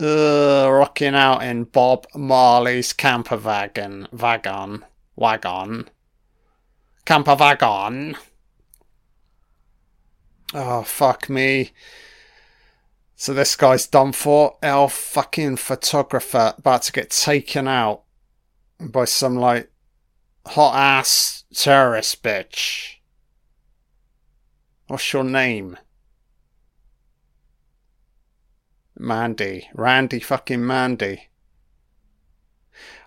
Ugh, 0.02 0.72
rocking 0.72 1.14
out 1.14 1.44
in 1.44 1.66
Bob 1.66 2.08
Marley's 2.16 2.94
camper 2.94 3.38
wagon. 3.38 4.08
Wagon. 4.14 4.86
Wagon. 5.16 5.90
Camper 7.06 7.36
wagon. 7.36 8.16
Oh, 10.54 10.84
fuck 10.84 11.30
me. 11.30 11.72
So 13.16 13.34
this 13.34 13.58
guy's 13.58 13.88
done 13.88 14.14
for. 14.14 14.58
Our 14.64 14.88
fucking 14.88 15.58
photographer 15.58 16.54
about 16.58 16.84
to 16.84 16.94
get 16.94 17.10
taken 17.10 17.68
out 17.68 18.04
by 18.80 19.04
some, 19.04 19.36
like, 19.36 19.70
hot 20.48 20.76
ass 20.76 21.44
terrorist 21.54 22.24
bitch. 22.24 22.96
What's 24.88 25.12
your 25.12 25.26
name? 25.26 25.78
Mandy. 29.00 29.70
Randy 29.74 30.20
fucking 30.20 30.66
Mandy. 30.66 31.30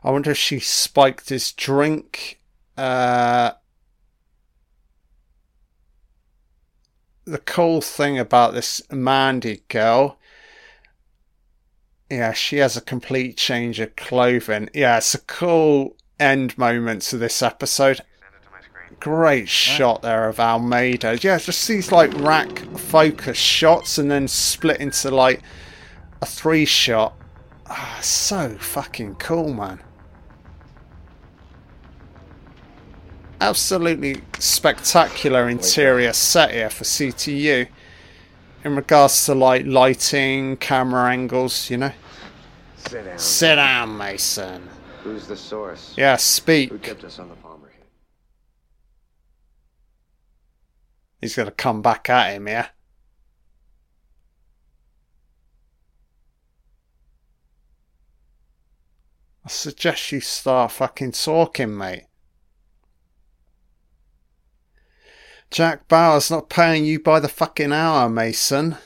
I 0.02 0.10
wonder 0.10 0.32
if 0.32 0.38
she 0.38 0.58
spiked 0.58 1.28
his 1.28 1.52
drink. 1.52 2.40
Uh, 2.76 3.52
the 7.24 7.38
cool 7.38 7.80
thing 7.80 8.18
about 8.18 8.54
this 8.54 8.82
Mandy 8.90 9.62
girl. 9.68 10.18
Yeah, 12.10 12.32
she 12.32 12.56
has 12.58 12.76
a 12.76 12.82
complete 12.82 13.36
change 13.36 13.78
of 13.80 13.96
clothing. 13.96 14.68
Yeah, 14.74 14.98
it's 14.98 15.14
a 15.14 15.20
cool 15.20 15.96
end 16.18 16.58
moment 16.58 17.02
to 17.02 17.18
this 17.18 17.40
episode. 17.42 18.00
Great 19.00 19.48
shot 19.48 20.02
there 20.02 20.28
of 20.28 20.38
Almeida. 20.38 21.18
Yeah, 21.20 21.38
just 21.38 21.66
these 21.66 21.90
like 21.90 22.12
rack 22.20 22.58
focus 22.76 23.38
shots 23.38 23.98
and 23.98 24.10
then 24.10 24.28
split 24.28 24.80
into 24.80 25.10
like 25.10 25.42
a 26.22 26.26
three 26.26 26.64
shot. 26.64 27.14
Ah, 27.66 27.98
so 28.00 28.56
fucking 28.58 29.16
cool, 29.16 29.52
man. 29.52 29.80
Absolutely 33.40 34.22
spectacular 34.38 35.48
interior 35.48 36.12
set 36.12 36.52
here 36.52 36.70
for 36.70 36.84
CTU 36.84 37.66
in 38.62 38.76
regards 38.76 39.26
to 39.26 39.34
like 39.34 39.66
lighting, 39.66 40.56
camera 40.58 41.10
angles, 41.10 41.68
you 41.68 41.78
know. 41.78 41.92
Sit 42.76 43.04
down. 43.04 43.18
Sit 43.18 43.56
down, 43.56 43.98
Mason. 43.98 44.68
Who's 45.02 45.26
the 45.26 45.36
source? 45.36 45.92
Yeah, 45.96 46.16
speak. 46.16 46.70
Who 46.70 46.78
kept 46.78 47.02
us 47.02 47.18
on 47.18 47.28
the 47.28 47.34
Palmer? 47.34 47.72
He's 51.20 51.34
going 51.34 51.48
to 51.48 51.52
come 51.52 51.82
back 51.82 52.08
at 52.08 52.34
him, 52.34 52.46
yeah? 52.46 52.68
I 59.44 59.48
suggest 59.48 60.12
you 60.12 60.20
start 60.20 60.72
fucking 60.72 61.12
talking, 61.12 61.76
mate. 61.76 62.04
Jack 65.50 65.86
Bauer's 65.88 66.30
not 66.30 66.48
paying 66.48 66.84
you 66.84 66.98
by 67.00 67.20
the 67.20 67.28
fucking 67.28 67.72
hour, 67.72 68.08
Mason. 68.08 68.76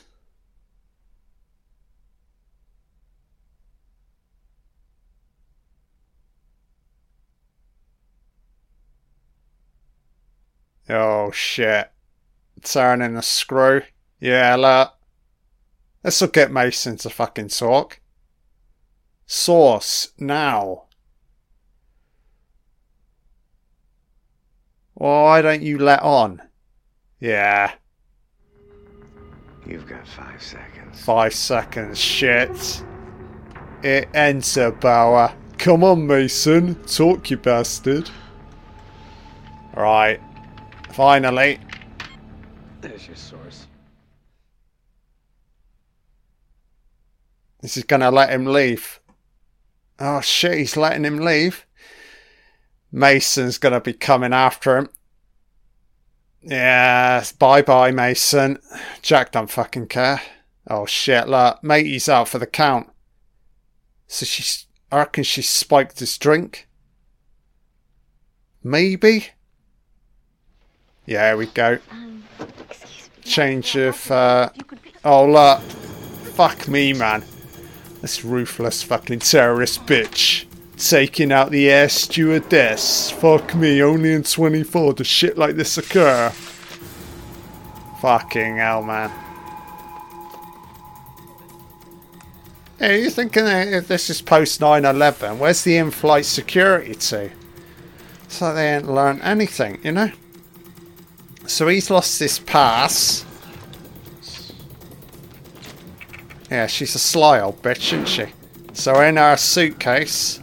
Oh 10.89 11.31
shit. 11.31 11.91
Turning 12.63 13.15
a 13.15 13.21
screw. 13.21 13.81
Yeah, 14.19 14.55
look. 14.55 14.93
This'll 16.03 16.27
get 16.27 16.51
Mason 16.51 16.97
to 16.97 17.09
fucking 17.09 17.49
talk. 17.49 17.99
Source, 19.27 20.09
now. 20.17 20.85
Why 24.93 25.41
don't 25.41 25.61
you 25.61 25.77
let 25.77 26.01
on? 26.01 26.41
Yeah, 27.19 27.73
You've 29.65 29.85
got 29.85 30.07
five 30.07 30.41
seconds. 30.41 31.03
five 31.03 31.33
seconds, 31.33 31.99
shit. 31.99 32.83
It 33.83 34.07
enter, 34.13 34.71
Bauer. 34.71 35.33
Come 35.57 35.83
on, 35.83 36.07
Mason. 36.07 36.75
Talk, 36.85 37.29
you 37.29 37.37
bastard. 37.37 38.09
Right. 39.75 40.21
Finally. 40.93 41.59
There's 42.81 43.05
your 43.07 43.15
source. 43.17 43.67
This 47.61 47.75
is 47.75 47.83
gonna 47.83 48.09
let 48.09 48.29
him 48.29 48.45
leave. 48.45 48.99
Oh 49.99 50.21
shit, 50.21 50.57
he's 50.57 50.77
letting 50.77 51.05
him 51.05 51.17
leave. 51.17 51.65
Mason's 52.91 53.57
gonna 53.57 53.81
be 53.81 53.93
coming 53.93 54.33
after 54.33 54.77
him. 54.77 54.89
Yes, 56.41 57.31
bye 57.31 57.61
bye, 57.61 57.91
Mason. 57.91 58.59
Jack 59.01 59.31
don't 59.31 59.49
fucking 59.49 59.87
care. 59.87 60.21
Oh 60.69 60.85
shit, 60.85 61.27
look, 61.27 61.63
matey's 61.63 62.07
out 62.07 62.27
for 62.27 62.39
the 62.39 62.45
count. 62.45 62.89
So 64.07 64.25
she's, 64.25 64.67
I 64.91 64.97
reckon 64.97 65.23
she 65.23 65.41
spiked 65.41 65.99
his 65.99 66.17
drink. 66.17 66.67
Maybe? 68.63 69.27
Yeah, 71.05 71.35
we 71.35 71.47
go. 71.47 71.79
Um. 71.91 72.23
Change 73.23 73.75
of, 73.75 74.09
uh, 74.11 74.49
oh 75.03 75.25
look. 75.25 75.59
Fuck 76.33 76.67
me, 76.67 76.93
man. 76.93 77.23
This 78.01 78.23
ruthless 78.23 78.83
fucking 78.83 79.19
terrorist 79.19 79.85
bitch. 79.85 80.45
Taking 80.77 81.31
out 81.31 81.49
the 81.49 81.69
air 81.69 81.89
stewardess. 81.89 83.09
Fuck 83.09 83.55
me, 83.55 83.81
only 83.81 84.13
in 84.13 84.23
24 84.23 84.93
does 84.93 85.07
shit 85.07 85.37
like 85.37 85.55
this 85.55 85.77
occur. 85.77 86.29
Fucking 88.01 88.57
hell, 88.57 88.83
man. 88.83 89.11
Hey, 92.77 93.01
you 93.01 93.09
thinking 93.09 93.47
if 93.47 93.87
this 93.87 94.07
is 94.11 94.21
post 94.21 94.61
9 94.61 94.85
11, 94.85 95.39
where's 95.39 95.63
the 95.63 95.77
in 95.77 95.89
flight 95.89 96.25
security 96.25 96.93
to? 96.93 97.31
Like 98.39 98.55
they 98.55 98.75
ain't 98.75 98.87
learned 98.87 99.21
anything, 99.23 99.79
you 99.83 99.93
know? 99.93 100.11
So 101.47 101.67
he's 101.69 101.89
lost 101.89 102.19
his 102.19 102.37
pass. 102.37 103.25
Yeah, 106.49 106.67
she's 106.67 106.95
a 106.95 106.99
sly 106.99 107.39
old 107.39 107.61
bitch, 107.61 107.93
isn't 107.93 108.07
she? 108.07 108.27
So 108.73 109.01
in 109.01 109.17
our 109.17 109.37
suitcase. 109.37 110.39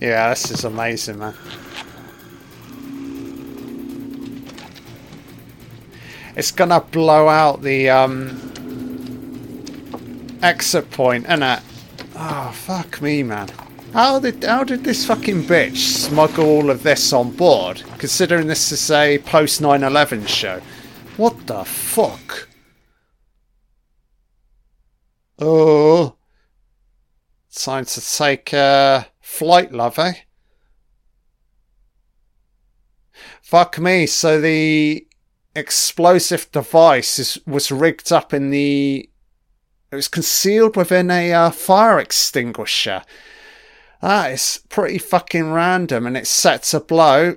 Yeah, 0.00 0.30
this 0.30 0.50
is 0.50 0.64
amazing, 0.64 1.18
man. 1.18 1.34
It's 6.36 6.52
gonna 6.52 6.80
blow 6.80 7.28
out 7.28 7.60
the 7.60 7.90
um, 7.90 8.40
exit 10.42 10.90
point, 10.90 11.26
innit? 11.26 11.60
Oh 12.16 12.50
fuck 12.54 13.02
me, 13.02 13.22
man. 13.22 13.50
How 13.92 14.18
did 14.20 14.44
how 14.44 14.64
did 14.64 14.84
this 14.84 15.04
fucking 15.04 15.42
bitch 15.42 15.76
smuggle 15.76 16.46
all 16.46 16.70
of 16.70 16.82
this 16.82 17.12
on 17.12 17.32
board? 17.32 17.82
Considering 17.98 18.46
this 18.46 18.72
is 18.72 18.90
a 18.90 19.18
post 19.18 19.60
9/11 19.60 20.26
show. 20.28 20.62
What 21.20 21.46
the 21.46 21.64
fuck? 21.66 22.48
Oh, 25.38 26.16
time 27.54 27.84
to 27.84 28.00
take 28.00 28.48
flight, 29.20 29.70
love, 29.70 29.98
eh? 29.98 30.14
Fuck 33.42 33.78
me. 33.78 34.06
So 34.06 34.40
the 34.40 35.06
explosive 35.54 36.50
device 36.52 37.18
is, 37.18 37.38
was 37.46 37.70
rigged 37.70 38.10
up 38.12 38.32
in 38.32 38.48
the. 38.48 39.10
It 39.92 39.96
was 39.96 40.08
concealed 40.08 40.74
within 40.74 41.10
a 41.10 41.34
uh, 41.34 41.50
fire 41.50 41.98
extinguisher. 41.98 43.02
That 44.00 44.32
is 44.32 44.62
pretty 44.70 44.96
fucking 44.96 45.52
random, 45.52 46.06
and 46.06 46.16
it's 46.16 46.30
set 46.30 46.62
to 46.62 46.80
blow 46.80 47.36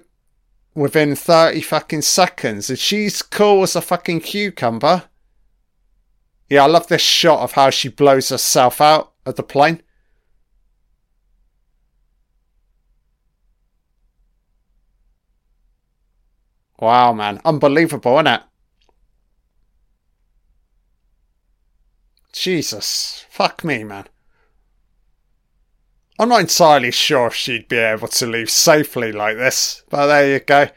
within 0.75 1.15
30 1.15 1.61
fucking 1.61 2.01
seconds. 2.01 2.69
And 2.69 2.79
she's 2.79 3.21
cool 3.21 3.63
as 3.63 3.75
a 3.75 3.81
fucking 3.81 4.21
cucumber. 4.21 5.03
Yeah, 6.49 6.63
I 6.63 6.67
love 6.67 6.87
this 6.87 7.01
shot 7.01 7.39
of 7.39 7.53
how 7.53 7.69
she 7.69 7.89
blows 7.89 8.29
herself 8.29 8.81
out 8.81 9.13
of 9.25 9.35
the 9.35 9.43
plane. 9.43 9.81
Wow, 16.79 17.13
man. 17.13 17.39
Unbelievable, 17.45 18.15
isn't 18.15 18.27
it? 18.27 18.41
Jesus. 22.33 23.25
Fuck 23.29 23.63
me, 23.63 23.83
man. 23.83 24.07
I'm 26.19 26.29
not 26.29 26.41
entirely 26.41 26.91
sure 26.91 27.27
if 27.27 27.33
she'd 27.33 27.67
be 27.67 27.77
able 27.77 28.07
to 28.07 28.27
leave 28.27 28.49
safely 28.49 29.11
like 29.11 29.37
this, 29.37 29.83
but 29.89 30.07
there 30.07 30.33
you 30.33 30.39
go. 30.39 30.67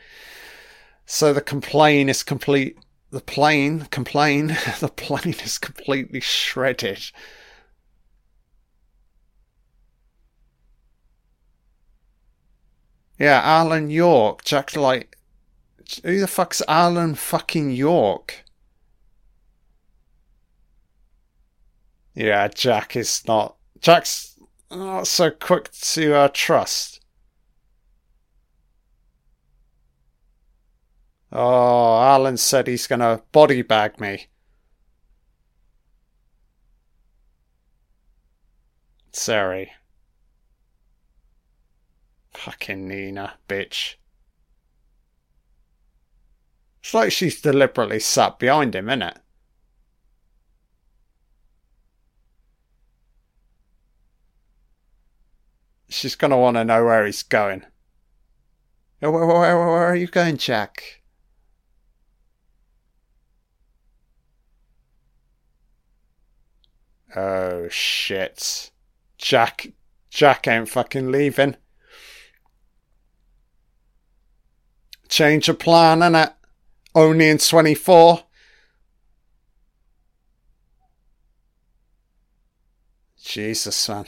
So 1.04 1.32
the 1.32 1.42
complaint 1.42 2.10
is 2.10 2.22
complete. 2.22 2.78
The 3.10 3.20
plane, 3.20 3.86
complain, 3.90 4.48
the 4.80 4.92
plane 4.94 5.36
is 5.44 5.58
completely 5.58 6.20
shredded. 6.20 7.10
Yeah, 13.18 13.40
Alan 13.42 13.90
York, 13.90 14.44
Jack, 14.44 14.76
like, 14.76 15.16
who 16.02 16.18
the 16.20 16.26
fuck's 16.26 16.60
Alan 16.68 17.14
fucking 17.14 17.70
York? 17.70 18.44
Yeah, 22.14 22.48
Jack 22.48 22.96
is 22.96 23.22
not. 23.26 23.56
Jack's 23.80 24.35
not 24.70 25.06
so 25.06 25.30
quick 25.30 25.70
to 25.72 26.14
uh, 26.14 26.28
trust. 26.32 27.00
Oh, 31.32 32.00
Alan 32.00 32.36
said 32.36 32.66
he's 32.66 32.86
gonna 32.86 33.22
body 33.32 33.62
bag 33.62 34.00
me. 34.00 34.28
Sorry. 39.12 39.72
Fucking 42.34 42.86
Nina, 42.86 43.38
bitch. 43.48 43.96
It's 46.82 46.94
like 46.94 47.10
she's 47.12 47.40
deliberately 47.40 47.98
sat 47.98 48.38
behind 48.38 48.74
him, 48.74 48.86
innit? 48.86 49.16
She's 55.88 56.16
gonna 56.16 56.38
want 56.38 56.56
to 56.56 56.64
know 56.64 56.84
where 56.84 57.06
he's 57.06 57.22
going. 57.22 57.64
Where, 58.98 59.12
where, 59.12 59.26
where, 59.26 59.56
where 59.58 59.86
are 59.86 59.96
you 59.96 60.06
going, 60.06 60.36
Jack? 60.36 61.02
Oh 67.14 67.68
shit. 67.68 68.70
Jack 69.16 69.68
Jack 70.10 70.48
ain't 70.48 70.68
fucking 70.68 71.10
leaving. 71.10 71.56
Change 75.08 75.48
of 75.48 75.58
plan, 75.58 76.00
innit? 76.00 76.32
Only 76.94 77.28
in 77.28 77.38
24. 77.38 78.24
Jesus, 83.22 83.88
man. 83.88 84.06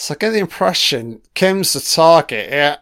So 0.00 0.14
I 0.14 0.16
get 0.16 0.30
the 0.30 0.38
impression 0.38 1.22
Kim's 1.34 1.72
the 1.72 1.80
target. 1.80 2.50
Yeah, 2.52 2.76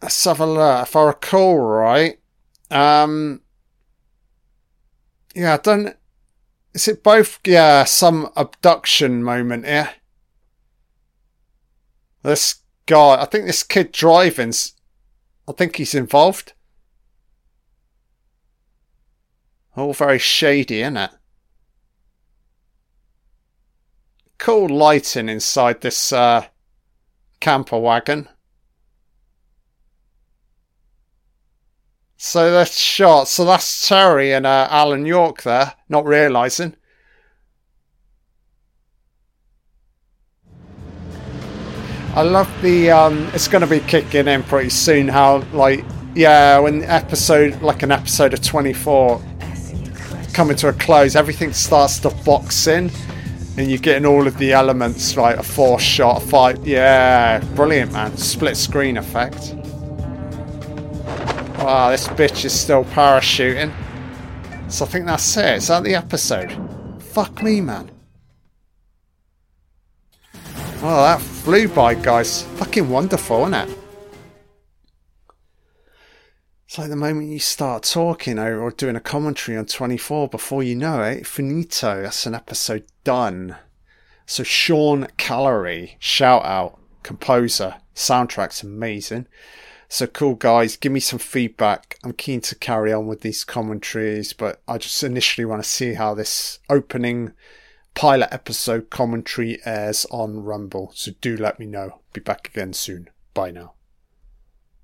let's 0.00 0.22
have 0.24 0.38
a 0.38 0.46
look. 0.46 0.86
If 0.86 0.94
I 0.94 1.02
recall 1.02 1.58
right, 1.58 2.20
um, 2.70 3.40
yeah, 5.34 5.54
I 5.54 5.56
don't. 5.56 5.96
Is 6.72 6.86
it 6.86 7.02
both? 7.02 7.40
Yeah, 7.44 7.82
some 7.82 8.30
abduction 8.36 9.24
moment 9.24 9.66
here. 9.66 9.90
This 12.22 12.60
guy, 12.86 13.20
I 13.20 13.24
think 13.24 13.46
this 13.46 13.64
kid 13.64 13.90
driving's. 13.90 14.74
I 15.48 15.52
think 15.52 15.74
he's 15.74 15.96
involved. 15.96 16.52
All 19.76 19.92
very 19.92 20.20
shady, 20.20 20.82
isn't 20.82 20.96
it? 20.96 21.10
Cool 24.38 24.68
lighting 24.68 25.28
inside 25.28 25.80
this 25.80 26.12
uh, 26.12 26.46
camper 27.40 27.78
wagon. 27.78 28.28
So 32.16 32.50
that's 32.50 32.76
shot. 32.76 33.28
So 33.28 33.46
that's 33.46 33.88
Teri 33.88 34.36
and 34.36 34.44
uh, 34.44 34.68
Alan 34.70 35.06
York 35.06 35.42
there, 35.42 35.74
not 35.88 36.04
realizing. 36.04 36.76
I 42.14 42.22
love 42.22 42.50
the. 42.60 42.90
Um, 42.90 43.30
it's 43.32 43.48
going 43.48 43.62
to 43.62 43.68
be 43.68 43.80
kicking 43.80 44.26
in 44.26 44.42
pretty 44.42 44.68
soon. 44.68 45.08
How 45.08 45.38
like 45.52 45.84
yeah, 46.14 46.58
when 46.58 46.82
episode 46.82 47.62
like 47.62 47.82
an 47.82 47.92
episode 47.92 48.34
of 48.34 48.42
twenty 48.42 48.72
four 48.72 49.22
coming 50.34 50.56
to 50.56 50.68
a 50.68 50.72
close, 50.72 51.16
everything 51.16 51.52
starts 51.52 52.00
to 52.00 52.10
box 52.24 52.66
in, 52.66 52.90
and 53.56 53.68
you're 53.68 53.78
getting 53.78 54.06
all 54.06 54.26
of 54.26 54.38
the 54.38 54.52
elements 54.52 55.16
like 55.16 55.36
a 55.36 55.42
four 55.42 55.78
shot 55.78 56.22
a 56.22 56.26
fight. 56.26 56.64
Yeah, 56.64 57.40
brilliant 57.54 57.92
man. 57.92 58.16
Split 58.16 58.56
screen 58.56 58.96
effect. 58.96 59.54
Wow, 61.58 61.90
this 61.90 62.08
bitch 62.08 62.44
is 62.44 62.58
still 62.58 62.84
parachuting. 62.84 63.72
So 64.68 64.84
I 64.84 64.88
think 64.88 65.06
that's 65.06 65.36
it. 65.36 65.56
Is 65.56 65.68
that 65.68 65.82
the 65.82 65.94
episode? 65.94 66.56
Fuck 67.00 67.42
me, 67.42 67.60
man. 67.60 67.90
Oh, 70.82 71.02
that 71.02 71.20
flew 71.20 71.68
by, 71.68 71.94
guys. 71.94 72.44
Fucking 72.56 72.88
wonderful, 72.88 73.42
isn't 73.42 73.54
it? 73.54 73.79
It's 76.70 76.78
like 76.78 76.88
the 76.88 76.94
moment 76.94 77.32
you 77.32 77.40
start 77.40 77.82
talking 77.82 78.38
or, 78.38 78.70
doing 78.70 78.94
a 78.94 79.00
commentary 79.00 79.58
on 79.58 79.66
24, 79.66 80.28
before 80.28 80.62
you 80.62 80.76
know 80.76 81.02
it, 81.02 81.26
finito. 81.26 82.02
That's 82.02 82.26
an 82.26 82.34
episode 82.36 82.84
done. 83.02 83.56
So 84.24 84.44
Sean 84.44 85.08
Callery, 85.18 85.96
shout 85.98 86.44
out, 86.44 86.78
composer, 87.02 87.78
soundtrack's 87.96 88.62
amazing. 88.62 89.26
So 89.88 90.06
cool, 90.06 90.36
guys. 90.36 90.76
Give 90.76 90.92
me 90.92 91.00
some 91.00 91.18
feedback. 91.18 91.98
I'm 92.04 92.12
keen 92.12 92.40
to 92.42 92.54
carry 92.54 92.92
on 92.92 93.08
with 93.08 93.22
these 93.22 93.42
commentaries, 93.42 94.32
but 94.32 94.62
I 94.68 94.78
just 94.78 95.02
initially 95.02 95.44
want 95.44 95.64
to 95.64 95.68
see 95.68 95.94
how 95.94 96.14
this 96.14 96.60
opening 96.68 97.32
pilot 97.96 98.28
episode 98.30 98.90
commentary 98.90 99.58
airs 99.64 100.06
on 100.12 100.44
Rumble. 100.44 100.92
So 100.94 101.10
do 101.20 101.36
let 101.36 101.58
me 101.58 101.66
know. 101.66 102.02
Be 102.12 102.20
back 102.20 102.46
again 102.46 102.74
soon. 102.74 103.10
Bye 103.34 103.50
now. 103.50 103.72